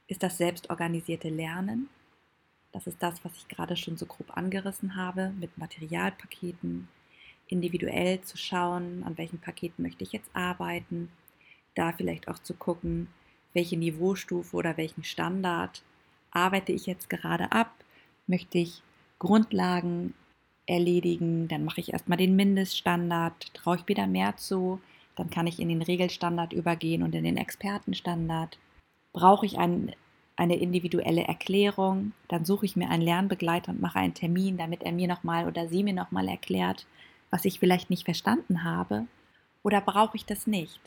ist 0.08 0.24
das 0.24 0.38
selbstorganisierte 0.38 1.30
Lernen. 1.30 1.90
Das 2.72 2.88
ist 2.88 3.02
das, 3.02 3.24
was 3.26 3.36
ich 3.38 3.48
gerade 3.48 3.76
schon 3.76 3.98
so 3.98 4.06
grob 4.06 4.38
angerissen 4.38 4.96
habe, 4.96 5.34
mit 5.40 5.58
Materialpaketen, 5.58 6.88
individuell 7.48 8.22
zu 8.22 8.38
schauen, 8.38 9.04
an 9.04 9.18
welchen 9.18 9.40
Paketen 9.40 9.84
möchte 9.84 10.04
ich 10.04 10.14
jetzt 10.14 10.30
arbeiten, 10.34 11.12
da 11.76 11.92
vielleicht 11.92 12.28
auch 12.28 12.40
zu 12.40 12.54
gucken, 12.54 13.08
welche 13.54 13.78
Niveaustufe 13.78 14.56
oder 14.56 14.78
welchen 14.78 15.04
Standard 15.04 15.84
arbeite 16.32 16.72
ich 16.72 16.86
jetzt 16.86 17.10
gerade 17.10 17.52
ab? 17.52 17.74
Möchte 18.28 18.58
ich 18.58 18.82
Grundlagen 19.20 20.14
erledigen? 20.66 21.48
Dann 21.48 21.66
mache 21.66 21.82
ich 21.82 21.94
erstmal 21.94 22.18
den 22.18 22.36
Mindeststandard. 22.36 23.54
Traue 23.54 23.78
ich 23.78 23.88
wieder 23.88 24.08
mehr 24.08 24.38
zu? 24.38 24.80
Dann 25.16 25.30
kann 25.30 25.48
ich 25.48 25.60
in 25.60 25.70
den 25.70 25.82
Regelstandard 25.82 26.54
übergehen 26.54 27.04
und 27.04 27.16
in 27.16 27.24
den 27.24 27.38
Expertenstandard. 27.38 28.58
Brauche 29.14 29.46
ich 29.46 29.58
ein, 29.58 29.94
eine 30.36 30.58
individuelle 30.58 31.24
Erklärung? 31.24 32.12
Dann 32.28 32.46
suche 32.46 32.66
ich 32.66 32.76
mir 32.76 32.90
einen 32.90 33.04
Lernbegleiter 33.04 33.72
und 33.72 33.82
mache 33.82 34.00
einen 34.00 34.14
Termin, 34.14 34.58
damit 34.58 34.84
er 34.84 34.92
mir 34.92 35.08
nochmal 35.08 35.48
oder 35.48 35.68
sie 35.68 35.84
mir 35.84 35.94
nochmal 35.94 36.28
erklärt, 36.28 36.86
was 37.30 37.46
ich 37.46 37.60
vielleicht 37.60 37.90
nicht 37.90 38.06
verstanden 38.06 38.64
habe. 38.64 39.08
Oder 39.64 39.82
brauche 39.82 40.18
ich 40.18 40.26
das 40.26 40.48
nicht? 40.48 40.82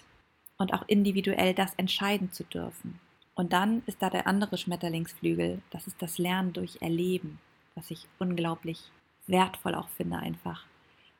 und 0.58 0.74
auch 0.74 0.82
individuell 0.86 1.54
das 1.54 1.72
entscheiden 1.76 2.30
zu 2.32 2.44
dürfen. 2.44 3.00
Und 3.34 3.52
dann 3.52 3.82
ist 3.86 4.02
da 4.02 4.10
der 4.10 4.26
andere 4.26 4.58
Schmetterlingsflügel, 4.58 5.62
das 5.70 5.86
ist 5.86 6.02
das 6.02 6.18
Lernen 6.18 6.52
durch 6.52 6.82
Erleben, 6.82 7.38
was 7.78 7.90
ich 7.90 8.06
unglaublich 8.18 8.90
wertvoll 9.26 9.74
auch 9.74 9.88
finde 9.90 10.18
einfach. 10.18 10.64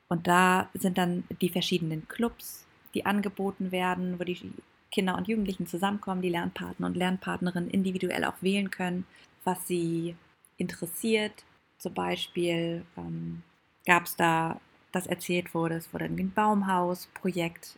Und 0.09 0.27
da 0.27 0.69
sind 0.73 0.97
dann 0.97 1.23
die 1.41 1.49
verschiedenen 1.49 2.07
Clubs, 2.07 2.65
die 2.93 3.05
angeboten 3.05 3.71
werden, 3.71 4.19
wo 4.19 4.23
die 4.23 4.51
Kinder 4.91 5.15
und 5.15 5.27
Jugendlichen 5.27 5.67
zusammenkommen, 5.67 6.21
die 6.21 6.29
Lernpartner 6.29 6.87
und 6.87 6.97
Lernpartnerinnen 6.97 7.69
individuell 7.69 8.25
auch 8.25 8.41
wählen 8.41 8.71
können, 8.71 9.05
was 9.43 9.67
sie 9.67 10.15
interessiert. 10.57 11.45
Zum 11.77 11.93
Beispiel 11.93 12.83
ähm, 12.97 13.43
gab 13.85 14.05
es 14.05 14.15
da, 14.15 14.59
das 14.91 15.05
erzählt 15.05 15.53
wurde, 15.53 15.75
es 15.75 15.93
wurde 15.93 16.05
ein 16.05 16.31
Baumhausprojekt 16.33 17.77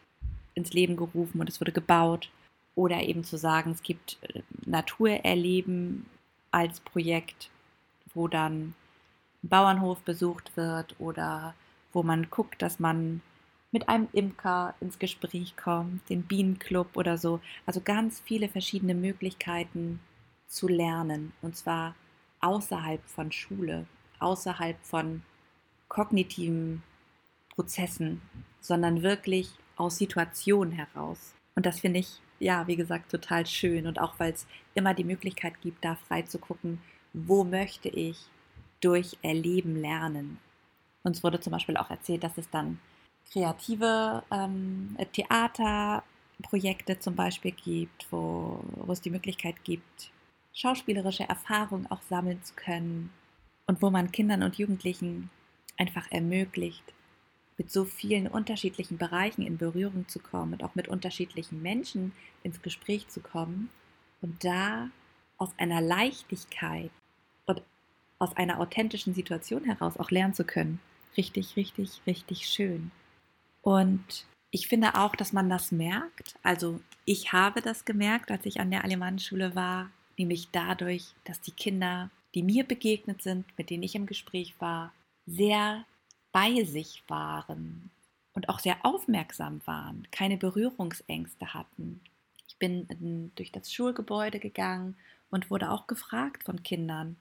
ins 0.53 0.71
Leben 0.71 0.95
gerufen 0.95 1.41
und 1.41 1.50
es 1.50 1.59
wurde 1.59 1.73
gebaut. 1.73 2.29
Oder 2.73 3.01
eben 3.01 3.25
zu 3.25 3.38
sagen, 3.38 3.71
es 3.71 3.83
gibt 3.83 4.17
äh, 4.21 4.41
Naturerleben 4.65 6.05
als 6.51 6.79
Projekt, 6.79 7.50
wo 8.13 8.27
dann 8.27 8.73
ein 9.43 9.49
Bauernhof 9.49 9.99
besucht 10.01 10.55
wird 10.55 10.95
oder 10.99 11.53
wo 11.93 12.03
man 12.03 12.29
guckt, 12.29 12.61
dass 12.61 12.79
man 12.79 13.21
mit 13.71 13.87
einem 13.87 14.07
Imker 14.11 14.75
ins 14.81 14.99
Gespräch 14.99 15.55
kommt, 15.55 16.09
den 16.09 16.23
Bienenclub 16.23 16.95
oder 16.95 17.17
so. 17.17 17.39
Also 17.65 17.81
ganz 17.81 18.19
viele 18.19 18.49
verschiedene 18.49 18.93
Möglichkeiten 18.93 19.99
zu 20.47 20.67
lernen. 20.67 21.31
Und 21.41 21.55
zwar 21.55 21.95
außerhalb 22.41 23.01
von 23.07 23.31
Schule, 23.31 23.85
außerhalb 24.19 24.77
von 24.83 25.23
kognitiven 25.87 26.83
Prozessen, 27.49 28.21
sondern 28.59 29.03
wirklich 29.03 29.51
aus 29.77 29.97
Situationen 29.97 30.73
heraus. 30.73 31.33
Und 31.55 31.65
das 31.65 31.79
finde 31.79 31.99
ich, 31.99 32.19
ja, 32.39 32.67
wie 32.67 32.75
gesagt, 32.75 33.11
total 33.11 33.45
schön. 33.45 33.87
Und 33.87 33.99
auch 33.99 34.19
weil 34.19 34.33
es 34.33 34.47
immer 34.73 34.93
die 34.93 35.03
Möglichkeit 35.03 35.61
gibt, 35.61 35.83
da 35.83 35.95
frei 35.95 36.23
zu 36.23 36.39
gucken, 36.39 36.79
wo 37.13 37.43
möchte 37.43 37.89
ich 37.89 38.17
durch 38.81 39.17
Erleben 39.21 39.79
lernen. 39.79 40.39
Uns 41.03 41.23
wurde 41.23 41.39
zum 41.39 41.51
Beispiel 41.51 41.77
auch 41.77 41.89
erzählt, 41.89 42.23
dass 42.23 42.37
es 42.37 42.49
dann 42.49 42.79
kreative 43.31 44.23
ähm, 44.31 44.97
Theaterprojekte 45.13 46.99
zum 46.99 47.15
Beispiel 47.15 47.51
gibt, 47.51 48.07
wo, 48.11 48.59
wo 48.75 48.91
es 48.91 49.01
die 49.01 49.09
Möglichkeit 49.09 49.63
gibt, 49.63 50.11
schauspielerische 50.53 51.23
Erfahrungen 51.23 51.87
auch 51.89 52.01
sammeln 52.01 52.43
zu 52.43 52.53
können 52.55 53.11
und 53.67 53.81
wo 53.81 53.89
man 53.89 54.11
Kindern 54.11 54.43
und 54.43 54.57
Jugendlichen 54.57 55.29
einfach 55.77 56.11
ermöglicht, 56.11 56.83
mit 57.57 57.71
so 57.71 57.85
vielen 57.85 58.27
unterschiedlichen 58.27 58.97
Bereichen 58.97 59.43
in 59.43 59.57
Berührung 59.57 60.07
zu 60.07 60.19
kommen 60.19 60.53
und 60.53 60.63
auch 60.63 60.75
mit 60.75 60.87
unterschiedlichen 60.87 61.61
Menschen 61.61 62.11
ins 62.43 62.61
Gespräch 62.61 63.07
zu 63.07 63.21
kommen 63.21 63.69
und 64.21 64.43
da 64.43 64.89
aus 65.37 65.49
einer 65.57 65.81
Leichtigkeit 65.81 66.91
aus 68.21 68.37
einer 68.37 68.59
authentischen 68.59 69.13
Situation 69.13 69.65
heraus 69.65 69.97
auch 69.97 70.11
lernen 70.11 70.33
zu 70.33 70.43
können. 70.43 70.79
Richtig, 71.17 71.55
richtig, 71.55 72.01
richtig 72.05 72.47
schön. 72.47 72.91
Und 73.61 74.25
ich 74.51 74.67
finde 74.67 74.95
auch, 74.95 75.15
dass 75.15 75.33
man 75.33 75.49
das 75.49 75.71
merkt. 75.71 76.35
Also 76.43 76.79
ich 77.05 77.33
habe 77.33 77.61
das 77.61 77.85
gemerkt, 77.85 78.31
als 78.31 78.45
ich 78.45 78.59
an 78.59 78.71
der 78.71 78.83
Alemannenschule 78.83 79.55
war, 79.55 79.89
nämlich 80.17 80.49
dadurch, 80.51 81.13
dass 81.23 81.41
die 81.41 81.51
Kinder, 81.51 82.09
die 82.35 82.43
mir 82.43 82.63
begegnet 82.63 83.21
sind, 83.21 83.45
mit 83.57 83.69
denen 83.69 83.83
ich 83.83 83.95
im 83.95 84.05
Gespräch 84.05 84.55
war, 84.59 84.93
sehr 85.25 85.85
bei 86.31 86.63
sich 86.63 87.03
waren 87.07 87.91
und 88.33 88.49
auch 88.49 88.59
sehr 88.59 88.85
aufmerksam 88.85 89.61
waren, 89.65 90.07
keine 90.11 90.37
Berührungsängste 90.37 91.53
hatten. 91.53 92.01
Ich 92.47 92.57
bin 92.57 93.31
durch 93.35 93.51
das 93.51 93.73
Schulgebäude 93.73 94.39
gegangen 94.39 94.95
und 95.29 95.49
wurde 95.49 95.71
auch 95.71 95.87
gefragt 95.87 96.43
von 96.43 96.63
Kindern, 96.63 97.17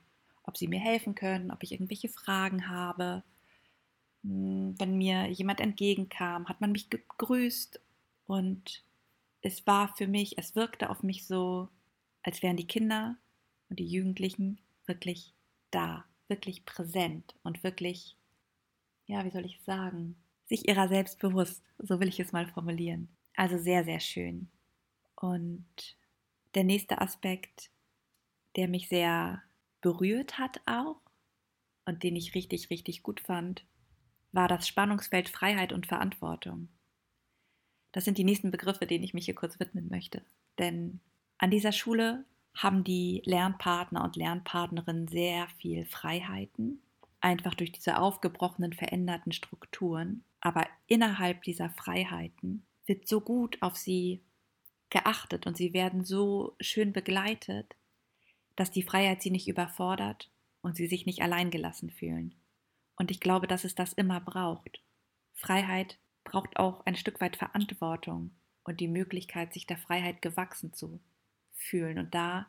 ob 0.50 0.59
sie 0.59 0.66
mir 0.66 0.80
helfen 0.80 1.14
können, 1.14 1.52
ob 1.52 1.62
ich 1.62 1.71
irgendwelche 1.71 2.09
Fragen 2.09 2.69
habe. 2.69 3.23
Hm, 4.25 4.75
wenn 4.78 4.99
mir 4.99 5.28
jemand 5.28 5.61
entgegenkam, 5.61 6.49
hat 6.49 6.61
man 6.61 6.73
mich 6.73 6.90
gegrüßt 6.90 7.80
und 8.26 8.83
es 9.42 9.64
war 9.66 9.95
für 9.97 10.09
mich, 10.09 10.38
es 10.38 10.57
wirkte 10.57 10.90
auf 10.90 11.04
mich 11.04 11.25
so, 11.25 11.69
als 12.23 12.42
wären 12.42 12.57
die 12.57 12.66
Kinder 12.66 13.16
und 13.69 13.78
die 13.78 13.87
Jugendlichen 13.87 14.59
wirklich 14.87 15.33
da, 15.71 16.04
wirklich 16.26 16.64
präsent 16.64 17.37
und 17.45 17.62
wirklich, 17.62 18.16
ja, 19.07 19.25
wie 19.25 19.30
soll 19.30 19.47
ich 19.47 19.61
sagen, 19.62 20.16
sich 20.47 20.69
ihrer 20.69 20.88
selbst 20.88 21.21
bewusst, 21.21 21.62
so 21.78 22.00
will 22.00 22.09
ich 22.09 22.19
es 22.19 22.33
mal 22.33 22.49
formulieren. 22.49 23.09
Also 23.37 23.57
sehr, 23.57 23.85
sehr 23.85 24.00
schön. 24.00 24.50
Und 25.14 25.97
der 26.57 26.64
nächste 26.64 27.00
Aspekt, 27.00 27.71
der 28.57 28.66
mich 28.66 28.88
sehr 28.88 29.45
berührt 29.81 30.39
hat 30.39 30.61
auch 30.67 31.01
und 31.85 32.03
den 32.03 32.17
ich 32.17 32.35
richtig, 32.35 32.71
richtig 32.71 33.03
gut 33.03 33.21
fand, 33.21 33.65
war 34.33 34.49
das 34.49 34.69
Spannungsfeld 34.69 35.29
Freiheit 35.29 35.73
und 35.73 35.87
Verantwortung. 35.87 36.69
Das 37.93 38.05
sind 38.05 38.19
die 38.19 38.25
nächsten 38.25 38.51
Begriffe, 38.51 38.87
denen 38.87 39.05
ich 39.05 39.15
mich 39.15 39.25
hier 39.25 39.35
kurz 39.35 39.59
widmen 39.59 39.89
möchte. 39.89 40.23
Denn 40.59 41.01
an 41.39 41.51
dieser 41.51 41.73
Schule 41.73 42.25
haben 42.55 42.85
die 42.85 43.23
Lernpartner 43.25 44.05
und 44.05 44.17
Lernpartnerinnen 44.17 45.09
sehr 45.09 45.49
viel 45.59 45.85
Freiheiten, 45.87 46.83
einfach 47.21 47.55
durch 47.55 47.73
diese 47.73 47.99
aufgebrochenen, 47.99 48.73
veränderten 48.73 49.33
Strukturen. 49.33 50.25
Aber 50.41 50.67
innerhalb 50.87 51.43
dieser 51.43 51.71
Freiheiten 51.71 52.67
wird 52.87 53.09
so 53.09 53.21
gut 53.21 53.59
auf 53.61 53.77
sie 53.77 54.23
geachtet 54.91 55.47
und 55.47 55.57
sie 55.57 55.73
werden 55.73 56.05
so 56.05 56.57
schön 56.61 56.93
begleitet, 56.93 57.77
dass 58.57 58.71
die 58.71 58.83
Freiheit 58.83 59.23
sie 59.23 59.30
nicht 59.30 59.49
überfordert 59.49 60.30
und 60.62 60.76
sie 60.76 60.87
sich 60.87 61.07
nicht 61.07 61.23
alleingelassen 61.23 61.90
fühlen. 61.90 62.35
Und 62.97 63.11
ich 63.11 63.21
glaube, 63.21 63.47
dass 63.47 63.64
es 63.64 63.75
das 63.75 63.92
immer 63.92 64.21
braucht. 64.21 64.83
Freiheit 65.33 65.99
braucht 66.25 66.59
auch 66.59 66.85
ein 66.85 66.97
Stück 66.97 67.21
weit 67.21 67.37
Verantwortung 67.37 68.33
und 68.64 68.80
die 68.80 68.88
Möglichkeit, 68.88 69.54
sich 69.54 69.66
der 69.66 69.78
Freiheit 69.78 70.21
gewachsen 70.23 70.73
zu 70.73 71.00
fühlen. 71.54 71.99
Und 71.99 72.14
da 72.14 72.47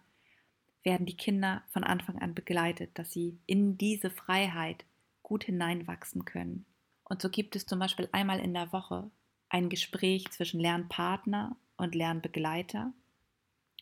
werden 0.83 1.05
die 1.05 1.17
Kinder 1.17 1.63
von 1.71 1.83
Anfang 1.83 2.19
an 2.19 2.33
begleitet, 2.33 2.91
dass 2.95 3.11
sie 3.11 3.39
in 3.45 3.77
diese 3.77 4.09
Freiheit 4.09 4.85
gut 5.23 5.45
hineinwachsen 5.45 6.25
können. 6.25 6.65
Und 7.05 7.21
so 7.21 7.29
gibt 7.29 7.55
es 7.55 7.65
zum 7.65 7.79
Beispiel 7.79 8.09
einmal 8.11 8.39
in 8.39 8.53
der 8.53 8.71
Woche 8.73 9.09
ein 9.49 9.69
Gespräch 9.69 10.29
zwischen 10.31 10.59
Lernpartner 10.59 11.55
und 11.77 11.95
Lernbegleiter. 11.95 12.93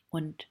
Und 0.09 0.47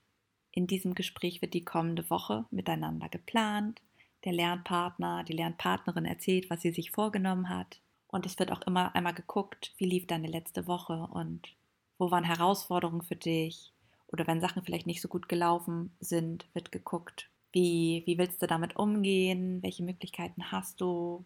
in 0.53 0.67
diesem 0.67 0.95
Gespräch 0.95 1.43
wird 1.43 1.55
die 1.55 1.65
kommende 1.65 2.09
Woche 2.11 2.47
miteinander 2.51 3.09
geplant. 3.09 3.81
Der 4.25 4.33
Lernpartner, 4.33 5.25
die 5.25 5.35
Lernpartnerin 5.35 6.05
erzählt, 6.05 6.51
was 6.51 6.63
sie 6.63 6.73
sich 6.73 6.91
vorgenommen 6.91 7.49
hat. 7.49 7.81
Und 8.09 8.27
es 8.27 8.39
wird 8.39 8.51
auch 8.51 8.63
immer 8.63 8.95
einmal 8.95 9.15
geguckt, 9.15 9.75
wie 9.77 9.85
lief 9.85 10.07
deine 10.07 10.29
letzte 10.29 10.67
Woche 10.67 11.09
und 11.13 11.55
wo 11.99 12.11
waren 12.11 12.25
Herausforderungen 12.25 13.03
für 13.03 13.17
dich. 13.17 13.73
Oder 14.09 14.27
wenn 14.27 14.41
Sachen 14.41 14.63
vielleicht 14.63 14.87
nicht 14.87 15.03
so 15.03 15.09
gut 15.09 15.29
gelaufen 15.29 15.95
sind, 16.01 16.47
wird 16.55 16.73
geguckt, 16.73 17.29
wie, 17.53 18.03
wie 18.07 18.19
willst 18.19 18.41
du 18.43 18.47
damit 18.47 18.77
umgehen, 18.77 19.63
welche 19.63 19.83
Möglichkeiten 19.83 20.51
hast 20.51 20.81
du, 20.81 21.25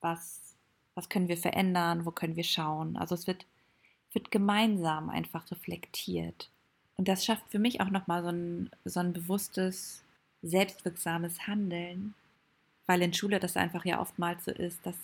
was, 0.00 0.56
was 0.94 1.08
können 1.08 1.28
wir 1.28 1.36
verändern, 1.36 2.04
wo 2.04 2.10
können 2.10 2.36
wir 2.36 2.44
schauen. 2.44 2.96
Also 2.96 3.14
es 3.14 3.26
wird, 3.26 3.46
wird 4.12 4.30
gemeinsam 4.30 5.10
einfach 5.10 5.48
reflektiert. 5.50 6.50
Und 6.96 7.08
das 7.08 7.24
schafft 7.24 7.50
für 7.50 7.58
mich 7.58 7.80
auch 7.80 7.90
nochmal 7.90 8.22
so 8.22 8.28
ein, 8.28 8.70
so 8.84 9.00
ein 9.00 9.12
bewusstes, 9.12 10.04
selbstwirksames 10.42 11.46
Handeln, 11.46 12.14
weil 12.86 13.02
in 13.02 13.14
Schule 13.14 13.40
das 13.40 13.56
einfach 13.56 13.84
ja 13.84 14.00
oftmals 14.00 14.44
so 14.44 14.50
ist, 14.50 14.84
dass, 14.84 14.96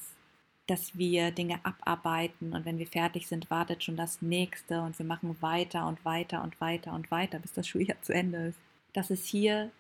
dass 0.67 0.97
wir 0.97 1.31
Dinge 1.31 1.65
abarbeiten 1.65 2.53
und 2.53 2.65
wenn 2.65 2.79
wir 2.79 2.87
fertig 2.87 3.27
sind, 3.27 3.51
wartet 3.51 3.83
schon 3.83 3.97
das 3.97 4.23
nächste 4.23 4.83
und 4.83 4.99
wir 4.99 5.07
machen 5.07 5.37
weiter 5.41 5.87
und 5.87 6.05
weiter 6.05 6.43
und 6.43 6.61
weiter 6.61 6.93
und 6.93 7.11
weiter, 7.11 7.39
bis 7.39 7.53
das 7.53 7.67
Schuljahr 7.67 8.01
zu 8.03 8.13
Ende 8.13 8.49
ist. 8.49 8.59
Dass 8.93 9.11
es 9.11 9.25
hier 9.25 9.71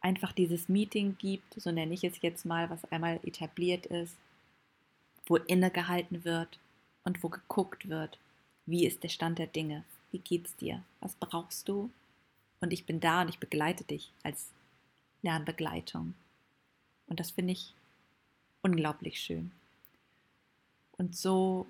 einfach 0.00 0.32
dieses 0.32 0.68
Meeting 0.68 1.16
gibt, 1.18 1.60
so 1.60 1.72
nenne 1.72 1.92
ich 1.92 2.04
es 2.04 2.22
jetzt 2.22 2.46
mal, 2.46 2.70
was 2.70 2.84
einmal 2.92 3.18
etabliert 3.24 3.86
ist, 3.86 4.16
wo 5.26 5.36
innegehalten 5.36 6.24
wird 6.24 6.60
und 7.04 7.22
wo 7.22 7.28
geguckt 7.28 7.88
wird, 7.88 8.18
wie 8.66 8.86
ist 8.86 9.02
der 9.02 9.08
Stand 9.08 9.38
der 9.38 9.48
Dinge, 9.48 9.84
wie 10.16 10.20
geht's 10.20 10.56
dir, 10.56 10.82
was 11.00 11.14
brauchst 11.16 11.68
du 11.68 11.90
und 12.60 12.72
ich 12.72 12.86
bin 12.86 13.00
da 13.00 13.20
und 13.20 13.28
ich 13.28 13.38
begleite 13.38 13.84
dich 13.84 14.12
als 14.22 14.48
Lernbegleitung. 15.20 16.14
Und 17.06 17.20
das 17.20 17.32
finde 17.32 17.52
ich 17.52 17.74
unglaublich 18.62 19.20
schön. 19.20 19.52
Und 20.96 21.14
so 21.14 21.66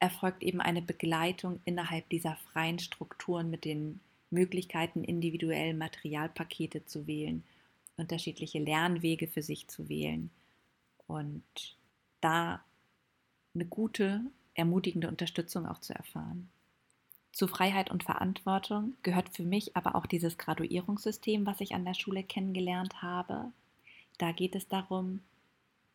erfolgt 0.00 0.42
eben 0.42 0.60
eine 0.60 0.82
Begleitung 0.82 1.60
innerhalb 1.64 2.08
dieser 2.08 2.34
freien 2.52 2.80
Strukturen 2.80 3.50
mit 3.50 3.64
den 3.64 4.00
Möglichkeiten, 4.30 5.04
individuell 5.04 5.72
Materialpakete 5.72 6.84
zu 6.86 7.06
wählen, 7.06 7.44
unterschiedliche 7.96 8.58
Lernwege 8.58 9.28
für 9.28 9.42
sich 9.42 9.68
zu 9.68 9.88
wählen 9.88 10.30
und 11.06 11.44
da 12.20 12.64
eine 13.54 13.64
gute, 13.64 14.22
ermutigende 14.54 15.06
Unterstützung 15.06 15.66
auch 15.66 15.78
zu 15.78 15.94
erfahren. 15.94 16.50
Zu 17.36 17.48
Freiheit 17.48 17.90
und 17.90 18.02
Verantwortung 18.02 18.96
gehört 19.02 19.28
für 19.28 19.42
mich 19.42 19.76
aber 19.76 19.94
auch 19.94 20.06
dieses 20.06 20.38
Graduierungssystem, 20.38 21.44
was 21.44 21.60
ich 21.60 21.74
an 21.74 21.84
der 21.84 21.92
Schule 21.92 22.22
kennengelernt 22.22 23.02
habe, 23.02 23.52
da 24.16 24.32
geht 24.32 24.54
es 24.54 24.68
darum, 24.68 25.20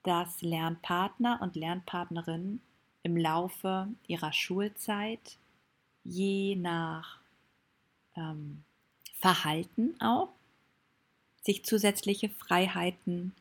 dass 0.03 0.43
Lernpartner 0.43 1.39
und 1.41 1.55
Lernpartnerinnen 1.55 2.61
im 3.01 3.17
Laufe 3.17 3.87
ihrer 4.05 4.31
Schulzeit 4.33 5.39
je 6.03 6.55
nach 6.57 7.17
ähm, 8.15 8.63
Verhalten 9.15 9.99
auch 9.99 10.29
sich 11.41 11.65
zusätzliche 11.65 12.29
Freiheiten 12.29 13.33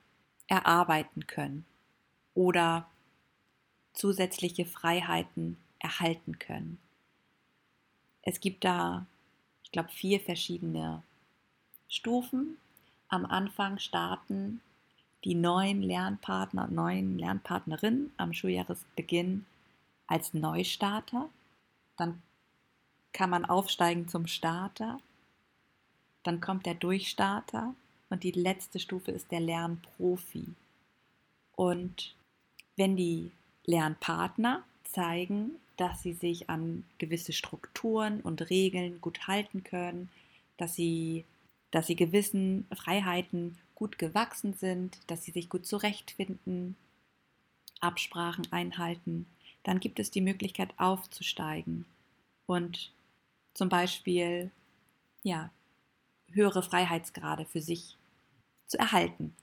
erarbeiten 0.46 1.26
können 1.26 1.66
oder 2.32 2.88
zusätzliche 3.92 4.64
Freiheiten 4.64 5.58
erhalten 5.80 6.38
können. 6.38 6.78
Es 8.22 8.40
gibt 8.40 8.64
da, 8.64 9.06
ich 9.64 9.72
glaube, 9.72 9.88
vier 9.90 10.20
verschiedene 10.20 11.02
Stufen. 11.88 12.56
Am 13.08 13.24
Anfang 13.26 13.78
starten 13.78 14.60
die 15.24 15.34
neuen 15.34 15.82
Lernpartner 15.82 16.64
und 16.64 16.74
neuen 16.74 17.18
Lernpartnerinnen 17.18 18.12
am 18.16 18.32
Schuljahresbeginn 18.32 19.44
als 20.06 20.34
Neustarter. 20.34 21.28
Dann 21.96 22.22
kann 23.12 23.30
man 23.30 23.44
aufsteigen 23.44 24.08
zum 24.08 24.26
Starter. 24.26 24.98
Dann 26.22 26.40
kommt 26.40 26.66
der 26.66 26.74
Durchstarter 26.74 27.74
und 28.08 28.22
die 28.22 28.32
letzte 28.32 28.78
Stufe 28.78 29.10
ist 29.10 29.30
der 29.30 29.40
Lernprofi. 29.40 30.54
Und 31.56 32.14
wenn 32.76 32.96
die 32.96 33.30
Lernpartner 33.66 34.64
zeigen, 34.92 35.52
dass 35.76 36.02
sie 36.02 36.12
sich 36.12 36.50
an 36.50 36.84
gewisse 36.98 37.32
Strukturen 37.32 38.20
und 38.20 38.50
Regeln 38.50 39.00
gut 39.00 39.26
halten 39.26 39.64
können, 39.64 40.10
dass 40.56 40.74
sie, 40.74 41.24
dass 41.70 41.86
sie 41.86 41.96
gewissen 41.96 42.66
Freiheiten 42.74 43.56
gut 43.74 43.98
gewachsen 43.98 44.54
sind, 44.54 44.98
dass 45.06 45.24
sie 45.24 45.30
sich 45.30 45.48
gut 45.48 45.66
zurechtfinden, 45.66 46.76
Absprachen 47.80 48.46
einhalten, 48.52 49.26
dann 49.62 49.80
gibt 49.80 49.98
es 49.98 50.10
die 50.10 50.20
Möglichkeit 50.20 50.78
aufzusteigen 50.78 51.86
und 52.46 52.92
zum 53.54 53.68
Beispiel 53.68 54.50
ja, 55.22 55.50
höhere 56.30 56.62
Freiheitsgrade 56.62 57.46
für 57.46 57.60
sich 57.60 57.96
zu 58.66 58.78
erhalten. 58.78 59.34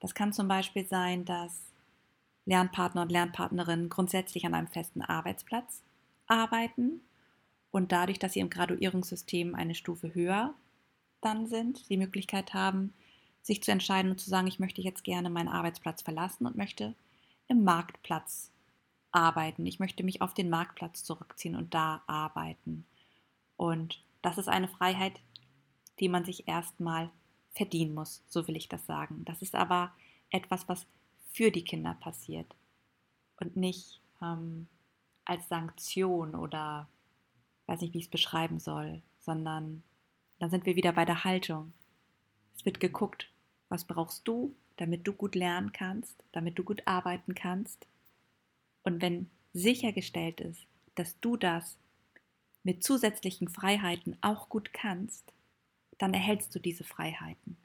Das 0.00 0.14
kann 0.14 0.32
zum 0.32 0.48
Beispiel 0.48 0.86
sein, 0.86 1.24
dass 1.24 1.60
Lernpartner 2.48 3.02
und 3.02 3.12
Lernpartnerinnen 3.12 3.90
grundsätzlich 3.90 4.46
an 4.46 4.54
einem 4.54 4.68
festen 4.68 5.02
Arbeitsplatz 5.02 5.82
arbeiten 6.26 7.02
und 7.70 7.92
dadurch, 7.92 8.18
dass 8.18 8.32
sie 8.32 8.40
im 8.40 8.48
Graduierungssystem 8.48 9.54
eine 9.54 9.74
Stufe 9.74 10.14
höher 10.14 10.54
dann 11.20 11.46
sind, 11.46 11.90
die 11.90 11.98
Möglichkeit 11.98 12.54
haben, 12.54 12.94
sich 13.42 13.62
zu 13.62 13.70
entscheiden 13.70 14.10
und 14.10 14.18
zu 14.18 14.30
sagen, 14.30 14.46
ich 14.46 14.58
möchte 14.58 14.80
jetzt 14.80 15.04
gerne 15.04 15.28
meinen 15.28 15.48
Arbeitsplatz 15.48 16.00
verlassen 16.00 16.46
und 16.46 16.56
möchte 16.56 16.94
im 17.48 17.64
Marktplatz 17.64 18.50
arbeiten. 19.12 19.66
Ich 19.66 19.78
möchte 19.78 20.02
mich 20.02 20.22
auf 20.22 20.32
den 20.32 20.48
Marktplatz 20.48 21.04
zurückziehen 21.04 21.54
und 21.54 21.74
da 21.74 22.02
arbeiten. 22.06 22.86
Und 23.58 24.02
das 24.22 24.38
ist 24.38 24.48
eine 24.48 24.68
Freiheit, 24.68 25.20
die 26.00 26.08
man 26.08 26.24
sich 26.24 26.48
erstmal 26.48 27.10
verdienen 27.52 27.92
muss, 27.92 28.22
so 28.28 28.48
will 28.48 28.56
ich 28.56 28.70
das 28.70 28.86
sagen. 28.86 29.26
Das 29.26 29.42
ist 29.42 29.54
aber 29.54 29.92
etwas, 30.30 30.66
was 30.66 30.86
für 31.30 31.50
die 31.50 31.64
Kinder 31.64 31.94
passiert 31.94 32.54
und 33.40 33.56
nicht 33.56 34.00
ähm, 34.22 34.66
als 35.24 35.48
Sanktion 35.48 36.34
oder 36.34 36.88
weiß 37.66 37.80
nicht, 37.82 37.94
wie 37.94 37.98
ich 37.98 38.04
es 38.06 38.10
beschreiben 38.10 38.58
soll, 38.58 39.02
sondern 39.20 39.82
dann 40.38 40.50
sind 40.50 40.66
wir 40.66 40.76
wieder 40.76 40.92
bei 40.92 41.04
der 41.04 41.24
Haltung. 41.24 41.72
Es 42.56 42.64
wird 42.64 42.80
geguckt, 42.80 43.30
was 43.68 43.84
brauchst 43.84 44.26
du, 44.26 44.54
damit 44.76 45.06
du 45.06 45.12
gut 45.12 45.34
lernen 45.34 45.72
kannst, 45.72 46.24
damit 46.32 46.58
du 46.58 46.64
gut 46.64 46.82
arbeiten 46.86 47.34
kannst. 47.34 47.86
Und 48.82 49.02
wenn 49.02 49.28
sichergestellt 49.52 50.40
ist, 50.40 50.66
dass 50.94 51.18
du 51.20 51.36
das 51.36 51.76
mit 52.62 52.82
zusätzlichen 52.82 53.48
Freiheiten 53.48 54.16
auch 54.20 54.48
gut 54.48 54.72
kannst, 54.72 55.32
dann 55.98 56.14
erhältst 56.14 56.54
du 56.54 56.58
diese 56.58 56.84
Freiheiten. 56.84 57.56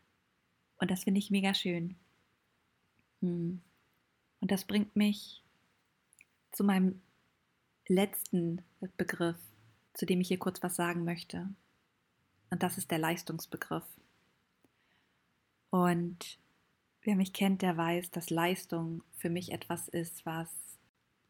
Und 0.78 0.92
das 0.92 1.04
finde 1.04 1.20
ich 1.20 1.32
mega 1.32 1.54
schön. 1.54 1.96
Und 3.24 4.52
das 4.52 4.66
bringt 4.66 4.96
mich 4.96 5.44
zu 6.52 6.64
meinem 6.64 7.02
letzten 7.88 8.62
Begriff, 8.98 9.38
zu 9.94 10.06
dem 10.06 10.22
ich 10.22 10.28
hier 10.28 10.40
kurz 10.40 10.62
was 10.62 10.76
sagen 10.76 11.04
möchte. 11.04 11.50
Und 12.50 12.62
das 12.62 12.78
ist 12.78 12.92
der 12.92 13.00
Leistungsbegriff. 13.00 13.86
Und 15.70 16.38
wer 17.02 17.16
mich 17.16 17.34
kennt, 17.34 17.62
der 17.62 17.78
weiß, 17.78 18.12
dass 18.12 18.30
Leistung 18.30 19.04
für 19.18 19.30
mich 19.30 19.52
etwas 19.52 19.88
ist, 19.88 20.26
was 20.26 20.50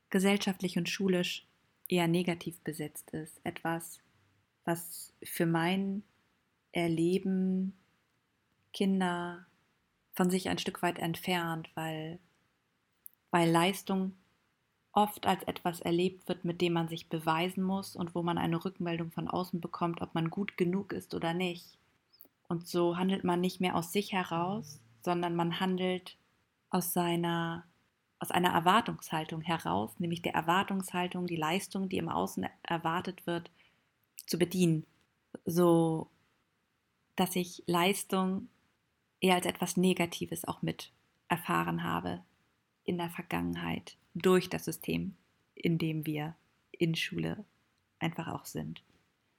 gesellschaftlich 0.09 0.77
und 0.77 0.89
schulisch 0.89 1.47
eher 1.87 2.07
negativ 2.07 2.59
besetzt 2.61 3.11
ist. 3.11 3.39
Etwas, 3.43 4.01
was 4.65 5.13
für 5.23 5.45
mein 5.45 6.03
Erleben 6.71 7.73
Kinder 8.73 9.45
von 10.13 10.29
sich 10.29 10.49
ein 10.49 10.57
Stück 10.57 10.81
weit 10.81 10.99
entfernt, 10.99 11.69
weil, 11.75 12.19
weil 13.31 13.49
Leistung 13.49 14.13
oft 14.91 15.25
als 15.25 15.43
etwas 15.43 15.81
erlebt 15.81 16.27
wird, 16.27 16.45
mit 16.45 16.61
dem 16.61 16.73
man 16.73 16.87
sich 16.87 17.09
beweisen 17.09 17.63
muss 17.63 17.95
und 17.95 18.13
wo 18.13 18.21
man 18.21 18.37
eine 18.37 18.63
Rückmeldung 18.63 19.11
von 19.11 19.27
außen 19.27 19.59
bekommt, 19.59 20.01
ob 20.01 20.13
man 20.13 20.29
gut 20.29 20.55
genug 20.55 20.93
ist 20.93 21.15
oder 21.15 21.33
nicht. 21.33 21.77
Und 22.47 22.67
so 22.67 22.97
handelt 22.97 23.23
man 23.23 23.41
nicht 23.41 23.59
mehr 23.59 23.75
aus 23.75 23.91
sich 23.91 24.13
heraus, 24.13 24.79
sondern 25.01 25.35
man 25.35 25.59
handelt 25.59 26.17
aus 26.69 26.93
seiner 26.93 27.65
aus 28.19 28.31
einer 28.31 28.53
Erwartungshaltung 28.53 29.41
heraus, 29.41 29.99
nämlich 29.99 30.21
der 30.21 30.33
Erwartungshaltung, 30.33 31.27
die 31.27 31.35
Leistung, 31.35 31.89
die 31.89 31.97
im 31.97 32.07
Außen 32.07 32.47
erwartet 32.61 33.27
wird, 33.27 33.51
zu 34.27 34.39
bedienen. 34.39 34.85
So 35.43 36.09
dass 37.15 37.35
ich 37.35 37.63
Leistung 37.67 38.47
eher 39.23 39.35
als 39.35 39.45
etwas 39.45 39.77
Negatives 39.77 40.45
auch 40.45 40.61
mit 40.61 40.91
erfahren 41.29 41.83
habe 41.83 42.21
in 42.83 42.97
der 42.97 43.09
Vergangenheit 43.09 43.95
durch 44.13 44.49
das 44.49 44.65
System, 44.65 45.15
in 45.55 45.77
dem 45.77 46.05
wir 46.05 46.35
in 46.71 46.93
Schule 46.93 47.45
einfach 47.99 48.27
auch 48.27 48.43
sind. 48.43 48.83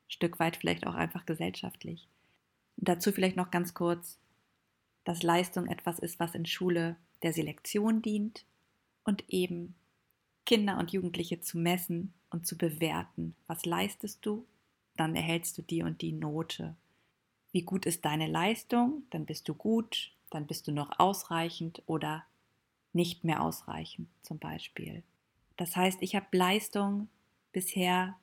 Stück 0.09 0.39
weit 0.41 0.57
vielleicht 0.57 0.87
auch 0.87 0.95
einfach 0.95 1.27
gesellschaftlich. 1.27 2.09
Dazu 2.77 3.13
vielleicht 3.13 3.37
noch 3.37 3.51
ganz 3.51 3.75
kurz, 3.75 4.19
dass 5.05 5.23
Leistung 5.23 5.67
etwas 5.67 5.99
ist, 5.99 6.19
was 6.19 6.35
in 6.35 6.47
Schule 6.47 6.97
der 7.23 7.35
Selektion 7.35 8.01
dient 8.01 8.47
und 9.05 9.23
eben 9.29 9.75
Kinder 10.47 10.79
und 10.79 10.93
Jugendliche 10.93 11.41
zu 11.41 11.59
messen 11.59 12.15
und 12.31 12.47
zu 12.47 12.57
bewerten. 12.57 13.37
Was 13.47 13.67
leistest 13.67 14.25
du? 14.25 14.47
Dann 14.97 15.15
erhältst 15.15 15.59
du 15.59 15.63
die 15.63 15.83
und 15.83 16.01
die 16.01 16.13
Note. 16.13 16.75
Wie 17.55 17.63
gut 17.63 17.87
ist 17.87 18.05
deine 18.05 18.27
Leistung? 18.27 19.05
Dann 19.11 19.27
bist 19.27 19.49
du 19.49 19.55
gut, 19.55 20.13
dann 20.31 20.49
bist 20.49 20.67
du 20.67 20.73
noch 20.73 20.99
ausreichend 20.99 21.85
oder 21.87 22.27
nicht 22.93 23.23
mehr 23.23 23.43
ausreichend 23.43 24.09
zum 24.23 24.41
Beispiel. 24.41 25.05
Das 25.57 25.77
heißt, 25.77 25.99
ich 26.03 26.17
habe 26.17 26.37
Leistung 26.37 27.09
bisher 27.53 28.19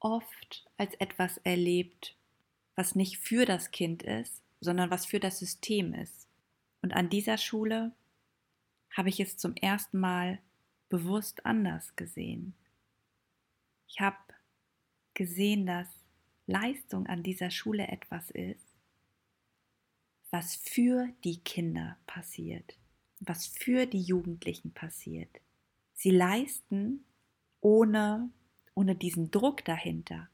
oft 0.00 0.66
als 0.78 0.94
etwas 0.94 1.36
erlebt, 1.44 2.16
was 2.74 2.94
nicht 2.94 3.18
für 3.18 3.44
das 3.44 3.70
Kind 3.70 4.02
ist, 4.02 4.40
sondern 4.60 4.90
was 4.90 5.04
für 5.04 5.20
das 5.20 5.38
System 5.38 5.92
ist. 5.92 6.26
Und 6.80 6.94
an 6.94 7.10
dieser 7.10 7.36
Schule 7.36 7.92
habe 8.96 9.10
ich 9.10 9.20
es 9.20 9.36
zum 9.36 9.54
ersten 9.56 10.00
Mal 10.00 10.40
bewusst 10.88 11.44
anders 11.44 11.94
gesehen. 11.96 12.54
Ich 13.88 14.00
habe 14.00 14.16
gesehen, 15.12 15.66
dass 15.66 16.05
Leistung 16.46 17.06
an 17.06 17.22
dieser 17.22 17.50
Schule 17.50 17.88
etwas 17.88 18.30
ist, 18.30 18.66
was 20.30 20.56
für 20.56 21.08
die 21.24 21.38
Kinder 21.38 21.96
passiert 22.06 22.76
was 23.20 23.46
für 23.46 23.86
die 23.86 24.02
Jugendlichen 24.02 24.72
passiert. 24.72 25.40
Sie 25.94 26.10
leisten 26.10 27.04
ohne, 27.60 28.30
ohne 28.74 28.94
diesen 28.94 29.30
Druck 29.30 29.64
dahinter, 29.64 30.28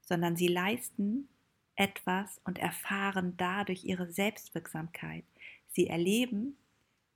sondern 0.00 0.36
sie 0.36 0.48
leisten 0.48 1.28
etwas 1.76 2.40
und 2.44 2.58
erfahren 2.58 3.34
dadurch 3.36 3.84
ihre 3.84 4.10
Selbstwirksamkeit. 4.10 5.24
Sie 5.68 5.86
erleben, 5.86 6.56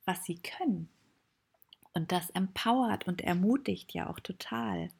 was 0.05 0.25
sie 0.25 0.41
können. 0.41 0.89
Und 1.93 2.13
das 2.13 2.31
empowert 2.31 3.07
und 3.07 3.21
ermutigt 3.21 3.93
ja 3.93 4.09
auch 4.09 4.21
total. 4.21 4.91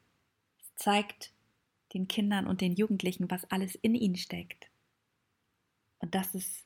Es 0.59 0.75
zeigt 0.75 1.31
den 1.93 2.07
Kindern 2.07 2.47
und 2.47 2.61
den 2.61 2.73
Jugendlichen, 2.73 3.29
was 3.29 3.49
alles 3.51 3.75
in 3.75 3.95
ihnen 3.95 4.15
steckt. 4.15 4.69
Und 5.99 6.15
das 6.15 6.35
ist 6.35 6.65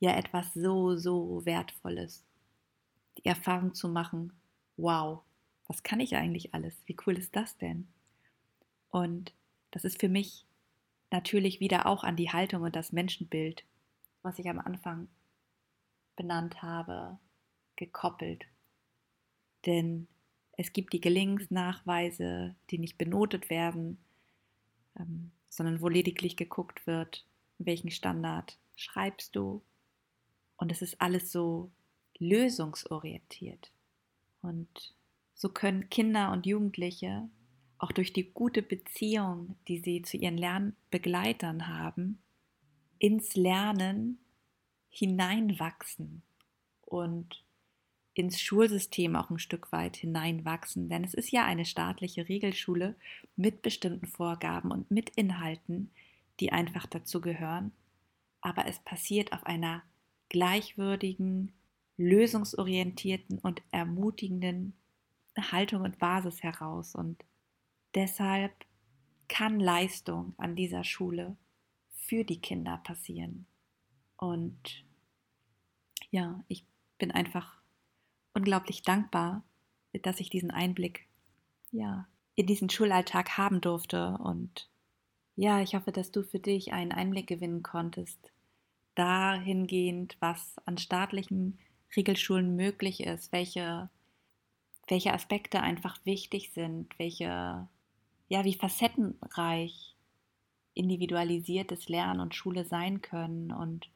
ja 0.00 0.16
etwas 0.16 0.54
so, 0.54 0.96
so 0.96 1.44
Wertvolles 1.44 2.24
die 3.18 3.26
Erfahrung 3.26 3.74
zu 3.74 3.88
machen, 3.88 4.32
wow, 4.76 5.22
was 5.66 5.82
kann 5.82 6.00
ich 6.00 6.16
eigentlich 6.16 6.54
alles? 6.54 6.74
Wie 6.86 6.96
cool 7.06 7.18
ist 7.18 7.34
das 7.36 7.56
denn? 7.58 7.88
Und 8.90 9.34
das 9.70 9.84
ist 9.84 10.00
für 10.00 10.08
mich 10.08 10.46
natürlich 11.10 11.60
wieder 11.60 11.86
auch 11.86 12.04
an 12.04 12.16
die 12.16 12.30
Haltung 12.30 12.62
und 12.62 12.76
das 12.76 12.92
Menschenbild, 12.92 13.64
was 14.22 14.38
ich 14.38 14.48
am 14.48 14.58
Anfang 14.58 15.08
benannt 16.16 16.62
habe, 16.62 17.18
gekoppelt. 17.76 18.46
Denn 19.66 20.08
es 20.52 20.72
gibt 20.72 20.92
die 20.92 21.00
Gelingensnachweise, 21.00 22.54
die 22.70 22.78
nicht 22.78 22.98
benotet 22.98 23.50
werden, 23.50 23.98
ähm, 24.98 25.30
sondern 25.48 25.80
wo 25.80 25.88
lediglich 25.88 26.36
geguckt 26.36 26.86
wird, 26.86 27.24
welchen 27.58 27.90
Standard 27.90 28.58
schreibst 28.76 29.34
du. 29.34 29.62
Und 30.56 30.72
es 30.72 30.82
ist 30.82 31.00
alles 31.00 31.32
so 31.32 31.70
lösungsorientiert. 32.18 33.72
Und 34.42 34.94
so 35.34 35.48
können 35.48 35.88
Kinder 35.88 36.32
und 36.32 36.46
Jugendliche 36.46 37.28
auch 37.78 37.92
durch 37.92 38.12
die 38.12 38.32
gute 38.32 38.62
Beziehung, 38.62 39.56
die 39.68 39.78
sie 39.78 40.02
zu 40.02 40.16
ihren 40.16 40.36
Lernbegleitern 40.36 41.68
haben, 41.68 42.18
ins 42.98 43.36
Lernen 43.36 44.18
hineinwachsen 44.90 46.22
und 46.82 47.44
ins 48.18 48.40
Schulsystem 48.40 49.14
auch 49.14 49.30
ein 49.30 49.38
Stück 49.38 49.70
weit 49.70 49.96
hineinwachsen. 49.96 50.88
Denn 50.88 51.04
es 51.04 51.14
ist 51.14 51.30
ja 51.30 51.44
eine 51.44 51.64
staatliche 51.64 52.28
Regelschule 52.28 52.96
mit 53.36 53.62
bestimmten 53.62 54.06
Vorgaben 54.06 54.72
und 54.72 54.90
mit 54.90 55.10
Inhalten, 55.10 55.92
die 56.40 56.50
einfach 56.50 56.86
dazu 56.86 57.20
gehören. 57.20 57.70
Aber 58.40 58.66
es 58.66 58.80
passiert 58.80 59.32
auf 59.32 59.46
einer 59.46 59.84
gleichwürdigen, 60.30 61.52
lösungsorientierten 61.96 63.38
und 63.38 63.62
ermutigenden 63.70 64.72
Haltung 65.38 65.82
und 65.82 66.00
Basis 66.00 66.42
heraus. 66.42 66.96
Und 66.96 67.24
deshalb 67.94 68.52
kann 69.28 69.60
Leistung 69.60 70.34
an 70.38 70.56
dieser 70.56 70.82
Schule 70.82 71.36
für 71.92 72.24
die 72.24 72.40
Kinder 72.40 72.78
passieren. 72.78 73.46
Und 74.16 74.84
ja, 76.10 76.42
ich 76.48 76.64
bin 76.98 77.12
einfach 77.12 77.58
unglaublich 78.38 78.82
dankbar, 78.82 79.42
dass 80.02 80.20
ich 80.20 80.30
diesen 80.30 80.50
Einblick 80.50 81.06
ja, 81.70 82.06
in 82.34 82.46
diesen 82.46 82.70
Schulalltag 82.70 83.36
haben 83.36 83.60
durfte. 83.60 84.18
Und 84.22 84.68
ja, 85.36 85.60
ich 85.60 85.74
hoffe, 85.74 85.92
dass 85.92 86.10
du 86.10 86.22
für 86.22 86.38
dich 86.38 86.72
einen 86.72 86.92
Einblick 86.92 87.26
gewinnen 87.26 87.62
konntest, 87.62 88.32
dahingehend, 88.94 90.16
was 90.20 90.56
an 90.64 90.78
staatlichen 90.78 91.58
Regelschulen 91.96 92.56
möglich 92.56 93.00
ist, 93.00 93.32
welche 93.32 93.90
welche 94.90 95.12
Aspekte 95.12 95.60
einfach 95.60 95.98
wichtig 96.04 96.50
sind, 96.52 96.98
welche, 96.98 97.68
ja, 98.28 98.44
wie 98.44 98.54
facettenreich 98.54 99.94
individualisiertes 100.74 101.88
Lernen 101.88 102.20
und 102.20 102.34
Schule 102.34 102.64
sein 102.64 103.02
können 103.02 103.52
und 103.52 103.88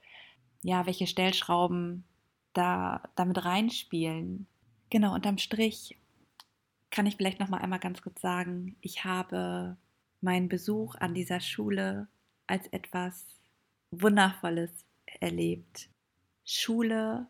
ja, 0.63 0.87
welche 0.87 1.07
Stellschrauben 1.07 2.05
da 2.53 3.03
damit 3.15 3.45
reinspielen. 3.45 4.47
Genau, 4.91 5.15
unterm 5.15 5.39
Strich 5.39 5.97
kann 6.91 7.07
ich 7.07 7.17
vielleicht 7.17 7.41
noch 7.41 7.49
mal 7.49 7.59
einmal 7.59 7.79
ganz 7.79 8.03
kurz 8.03 8.21
sagen, 8.21 8.77
ich 8.81 9.05
habe 9.05 9.77
meinen 10.21 10.49
Besuch 10.49 10.95
an 10.97 11.15
dieser 11.15 11.41
Schule 11.41 12.09
als 12.47 12.67
etwas 12.69 13.27
Wundervolles 13.91 14.71
erlebt. 15.21 15.89
Schule 16.45 17.27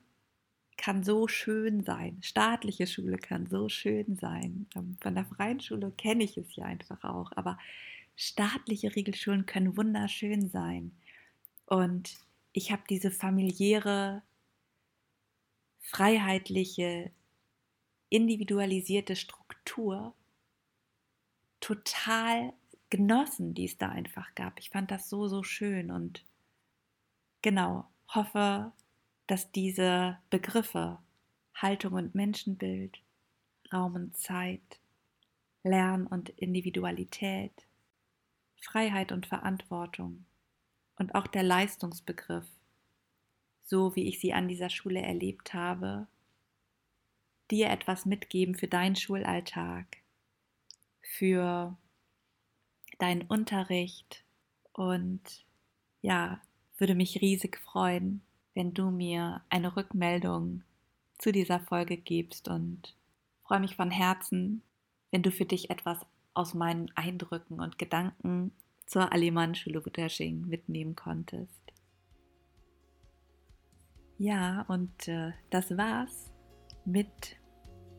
kann 0.77 1.05
so 1.05 1.29
schön 1.29 1.85
sein. 1.85 2.19
Staatliche 2.23 2.87
Schule 2.87 3.17
kann 3.17 3.47
so 3.47 3.69
schön 3.69 4.17
sein. 4.17 4.67
Ähm, 4.75 4.97
von 5.01 5.15
der 5.15 5.25
freien 5.25 5.61
Schule 5.61 5.93
kenne 5.93 6.25
ich 6.25 6.37
es 6.37 6.57
ja 6.57 6.65
einfach 6.65 7.05
auch. 7.05 7.31
Aber 7.37 7.59
staatliche 8.17 8.95
Regelschulen 8.95 9.47
können 9.47 9.77
wunderschön 9.77 10.49
sein. 10.49 10.93
Und 11.67 12.17
ich 12.53 12.73
habe 12.73 12.83
diese 12.89 13.11
familiäre, 13.11 14.23
freiheitliche, 15.83 17.11
individualisierte 18.09 19.17
Struktur 19.17 20.15
total 21.61 22.53
genossen, 22.91 23.55
die 23.55 23.65
es 23.65 23.79
da 23.79 23.89
einfach 23.89 24.35
gab. 24.35 24.59
Ich 24.59 24.71
fand 24.71 24.91
das 24.91 25.09
so, 25.09 25.29
so 25.29 25.43
schön 25.43 25.91
und 25.91 26.25
genau, 27.41 27.89
hoffe, 28.09 28.73
dass 29.27 29.51
diese 29.53 30.19
Begriffe 30.31 30.99
Haltung 31.55 31.95
und 31.95 32.15
Menschenbild, 32.15 33.01
Raum 33.73 33.95
und 33.95 34.17
Zeit, 34.17 34.81
Lern 35.63 36.07
und 36.07 36.31
Individualität, 36.31 37.53
Freiheit 38.61 39.13
und 39.13 39.27
Verantwortung 39.27 40.25
und 40.97 41.15
auch 41.15 41.27
der 41.27 41.43
Leistungsbegriff, 41.43 42.47
so 43.65 43.95
wie 43.97 44.09
ich 44.09 44.21
sie 44.21 44.33
an 44.33 44.49
dieser 44.49 44.71
Schule 44.71 45.01
erlebt 45.01 45.55
habe, 45.55 46.07
dir 47.51 47.71
etwas 47.71 48.07
mitgeben 48.07 48.55
für 48.55 48.69
deinen 48.69 48.97
Schulalltag, 48.97 49.99
für 51.01 51.77
deinen 52.99 53.23
Unterricht 53.23 54.25
und 54.73 55.45
ja, 56.01 56.41
würde 56.79 56.95
mich 56.95 57.21
riesig 57.21 57.59
freuen, 57.59 58.23
wenn 58.55 58.75
du 58.75 58.91
mir 58.91 59.43
eine 59.49 59.77
Rückmeldung 59.77 60.65
zu 61.19 61.31
dieser 61.31 61.61
Folge 61.61 61.97
gibst 61.97 62.49
und 62.49 62.97
freue 63.45 63.61
mich 63.61 63.77
von 63.77 63.91
Herzen, 63.91 64.63
wenn 65.11 65.23
du 65.23 65.31
für 65.31 65.45
dich 65.45 65.71
etwas 65.71 65.99
aus 66.35 66.55
meinen 66.55 66.91
Eindrücken 66.97 67.61
und 67.61 67.79
Gedanken 67.79 68.53
zur 68.87 69.13
Alemann-Schule 69.13 69.85
Wuttersching 69.85 70.49
mitnehmen 70.49 70.97
konntest. 70.97 71.62
Ja, 74.23 74.65
und 74.69 75.09
äh, 75.09 75.33
das 75.51 75.77
war's 75.77 76.31
mit 76.85 77.09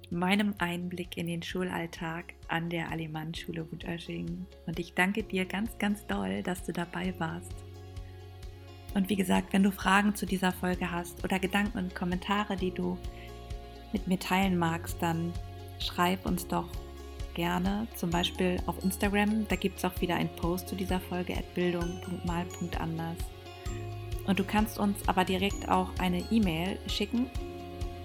meinem 0.10 0.56
Einblick 0.58 1.18
in 1.18 1.28
den 1.28 1.44
Schulalltag 1.44 2.34
an 2.48 2.70
der 2.70 2.90
Alemann-Schule 2.92 3.70
Wuttersching. 3.70 4.46
Und 4.66 4.80
ich 4.80 4.94
danke 4.94 5.24
dir 5.24 5.44
ganz, 5.44 5.78
ganz 5.80 6.08
doll, 6.08 6.42
dass 6.42 6.64
du 6.64 6.72
dabei 6.72 7.14
warst. 7.18 7.54
Und 8.94 9.10
wie 9.10 9.18
gesagt, 9.18 9.52
wenn 9.52 9.64
du 9.64 9.72
Fragen 9.74 10.16
zu 10.16 10.26
dieser 10.26 10.54
Folge 10.54 10.90
hast 10.90 11.22
oder 11.26 11.40
Gedanken 11.40 11.78
und 11.78 11.94
Kommentare, 11.94 12.56
die 12.56 12.72
du 12.72 12.98
mit 13.92 14.08
mir 14.08 14.18
teilen 14.18 14.58
magst, 14.58 15.02
dann 15.02 15.34
schreib 15.80 16.26
uns 16.26 16.48
doch 16.48 16.70
gerne, 17.34 17.86
zum 17.98 18.12
Beispiel 18.12 18.62
auf 18.66 18.82
Instagram. 18.82 19.46
Da 19.50 19.58
gibt 19.58 19.80
es 19.80 19.84
auch 19.84 20.00
wieder 20.00 20.16
einen 20.16 20.34
Post 20.38 20.70
zu 20.70 20.78
dieser 20.78 21.02
Folge 21.02 21.36
at 21.36 21.54
bildung.mal.anders. 21.54 23.33
Und 24.26 24.40
du 24.40 24.44
kannst 24.44 24.80
uns 24.80 24.98
aber 25.08 25.26
direkt 25.26 25.70
auch 25.70 25.90
eine 26.00 26.24
E-Mail 26.32 26.80
schicken, 26.88 27.28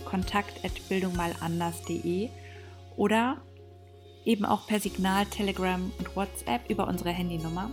kontakt 0.04 0.64
at 0.64 0.72
bildungmalanders.de 0.88 2.30
oder 2.96 3.38
eben 4.24 4.44
auch 4.44 4.66
per 4.66 4.80
Signal, 4.80 5.26
Telegram 5.26 5.92
und 5.98 6.16
WhatsApp 6.16 6.68
über 6.68 6.88
unsere 6.88 7.10
Handynummer. 7.10 7.70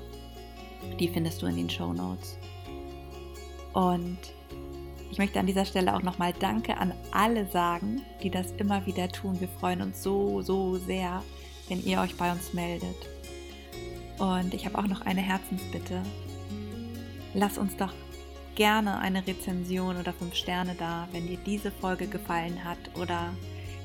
Die 0.99 1.07
findest 1.07 1.41
du 1.41 1.47
in 1.47 1.57
den 1.57 1.69
Show 1.69 1.91
Notes. 1.91 2.37
Und 3.73 4.19
ich 5.11 5.17
möchte 5.17 5.39
an 5.39 5.47
dieser 5.47 5.65
Stelle 5.65 5.95
auch 5.95 6.01
nochmal 6.01 6.33
Danke 6.39 6.77
an 6.77 6.93
alle 7.11 7.45
sagen, 7.47 8.01
die 8.21 8.29
das 8.29 8.51
immer 8.53 8.85
wieder 8.85 9.09
tun. 9.09 9.39
Wir 9.39 9.47
freuen 9.47 9.81
uns 9.81 10.03
so, 10.03 10.41
so 10.41 10.75
sehr, 10.77 11.23
wenn 11.67 11.83
ihr 11.83 11.99
euch 11.99 12.15
bei 12.15 12.31
uns 12.31 12.53
meldet. 12.53 12.95
Und 14.19 14.53
ich 14.53 14.65
habe 14.65 14.77
auch 14.77 14.87
noch 14.87 15.01
eine 15.01 15.21
Herzensbitte. 15.21 16.01
Lass 17.33 17.57
uns 17.57 17.75
doch 17.75 17.93
gerne 18.55 18.99
eine 18.99 19.25
Rezension 19.27 19.97
oder 19.97 20.13
fünf 20.13 20.33
Sterne 20.33 20.75
da, 20.79 21.07
wenn 21.11 21.27
dir 21.27 21.37
diese 21.45 21.71
Folge 21.71 22.07
gefallen 22.07 22.63
hat 22.63 22.77
oder 22.95 23.33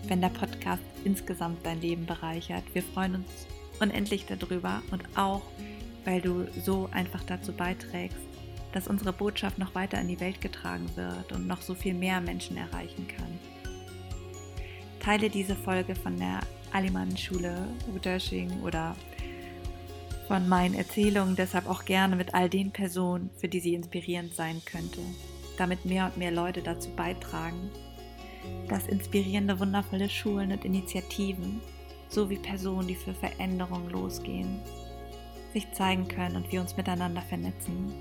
wenn 0.06 0.20
der 0.20 0.28
Podcast 0.28 0.83
insgesamt 1.04 1.64
dein 1.66 1.80
Leben 1.80 2.06
bereichert. 2.06 2.64
Wir 2.72 2.83
freuen 2.83 3.16
uns 3.16 3.46
unendlich 3.80 4.26
darüber 4.26 4.83
und 4.90 5.02
auch, 5.16 5.42
weil 6.04 6.20
du 6.20 6.46
so 6.64 6.88
einfach 6.92 7.22
dazu 7.24 7.52
beiträgst, 7.52 8.18
dass 8.72 8.87
unsere 8.87 9.12
Botschaft 9.12 9.59
noch 9.59 9.74
weiter 9.74 10.00
in 10.00 10.09
die 10.09 10.20
Welt 10.20 10.40
getragen 10.40 10.88
wird 10.94 11.33
und 11.33 11.46
noch 11.46 11.61
so 11.61 11.74
viel 11.74 11.94
mehr 11.94 12.20
Menschen 12.20 12.56
erreichen 12.56 13.09
kann. 13.09 13.38
Teile 15.00 15.28
diese 15.28 15.56
Folge 15.56 15.94
von 15.94 16.16
der 16.16 16.40
Alemann-Schule 16.72 17.66
Udersching 17.94 18.62
oder 18.62 18.94
von 20.31 20.49
meinen 20.49 20.77
Erzählungen 20.77 21.35
deshalb 21.35 21.69
auch 21.69 21.85
gerne 21.85 22.14
mit 22.14 22.35
all 22.35 22.49
den 22.49 22.71
Personen, 22.71 23.31
für 23.38 23.49
die 23.49 23.59
sie 23.59 23.75
inspirierend 23.75 24.33
sein 24.33 24.62
könnte, 24.64 25.01
damit 25.59 25.85
mehr 25.85 26.07
und 26.07 26.19
mehr 26.19 26.31
Leute 26.31 26.62
dazu 26.62 26.88
beitragen, 26.90 27.69
dass 28.69 28.87
inspirierende, 28.87 29.59
wundervolle 29.59 30.09
Schulen 30.09 30.53
und 30.53 30.64
Initiativen 30.64 31.61
sowie 32.09 32.37
Personen, 32.37 32.87
die 32.87 32.95
für 32.95 33.12
Veränderung 33.12 33.90
losgehen, 33.90 34.61
sich 35.53 35.66
zeigen 35.73 36.07
können 36.07 36.37
und 36.37 36.53
wir 36.53 36.61
uns 36.61 36.77
miteinander 36.77 37.23
vernetzen 37.23 37.93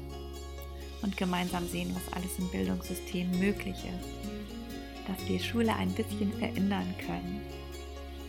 und 1.02 1.18
gemeinsam 1.18 1.68
sehen, 1.68 1.96
was 1.96 2.14
alles 2.14 2.38
im 2.38 2.48
Bildungssystem 2.52 3.40
möglich 3.40 3.78
ist. 3.86 5.08
Dass 5.08 5.28
wir 5.28 5.40
Schule 5.40 5.76
ein 5.76 5.94
bisschen 5.94 6.32
verändern 6.34 6.94
können 7.08 7.42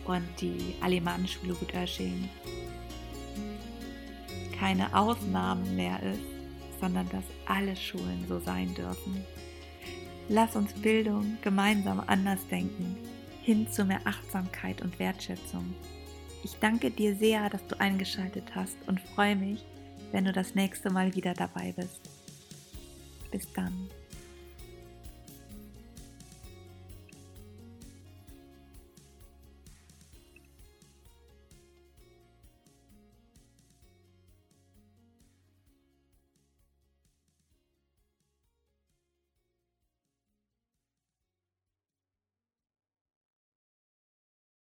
und 0.05 0.25
die 0.41 0.73
Alemannenschule 0.81 1.53
Gut-Oesching 1.53 2.27
keine 4.61 4.95
Ausnahmen 4.95 5.75
mehr 5.75 5.99
ist, 6.03 6.21
sondern 6.79 7.09
dass 7.09 7.23
alle 7.47 7.75
Schulen 7.75 8.23
so 8.27 8.39
sein 8.39 8.71
dürfen. 8.75 9.25
Lass 10.29 10.55
uns 10.55 10.71
Bildung 10.73 11.39
gemeinsam 11.41 11.99
anders 12.05 12.45
denken, 12.47 12.95
hin 13.41 13.67
zu 13.71 13.83
mehr 13.83 14.01
Achtsamkeit 14.05 14.83
und 14.83 14.99
Wertschätzung. 14.99 15.73
Ich 16.43 16.59
danke 16.59 16.91
dir 16.91 17.15
sehr, 17.15 17.49
dass 17.49 17.65
du 17.65 17.79
eingeschaltet 17.79 18.53
hast 18.53 18.77
und 18.85 19.01
freue 19.01 19.35
mich, 19.35 19.65
wenn 20.11 20.25
du 20.25 20.31
das 20.31 20.53
nächste 20.53 20.91
Mal 20.91 21.15
wieder 21.15 21.33
dabei 21.33 21.73
bist. 21.75 21.99
Bis 23.31 23.51
dann. 23.53 23.89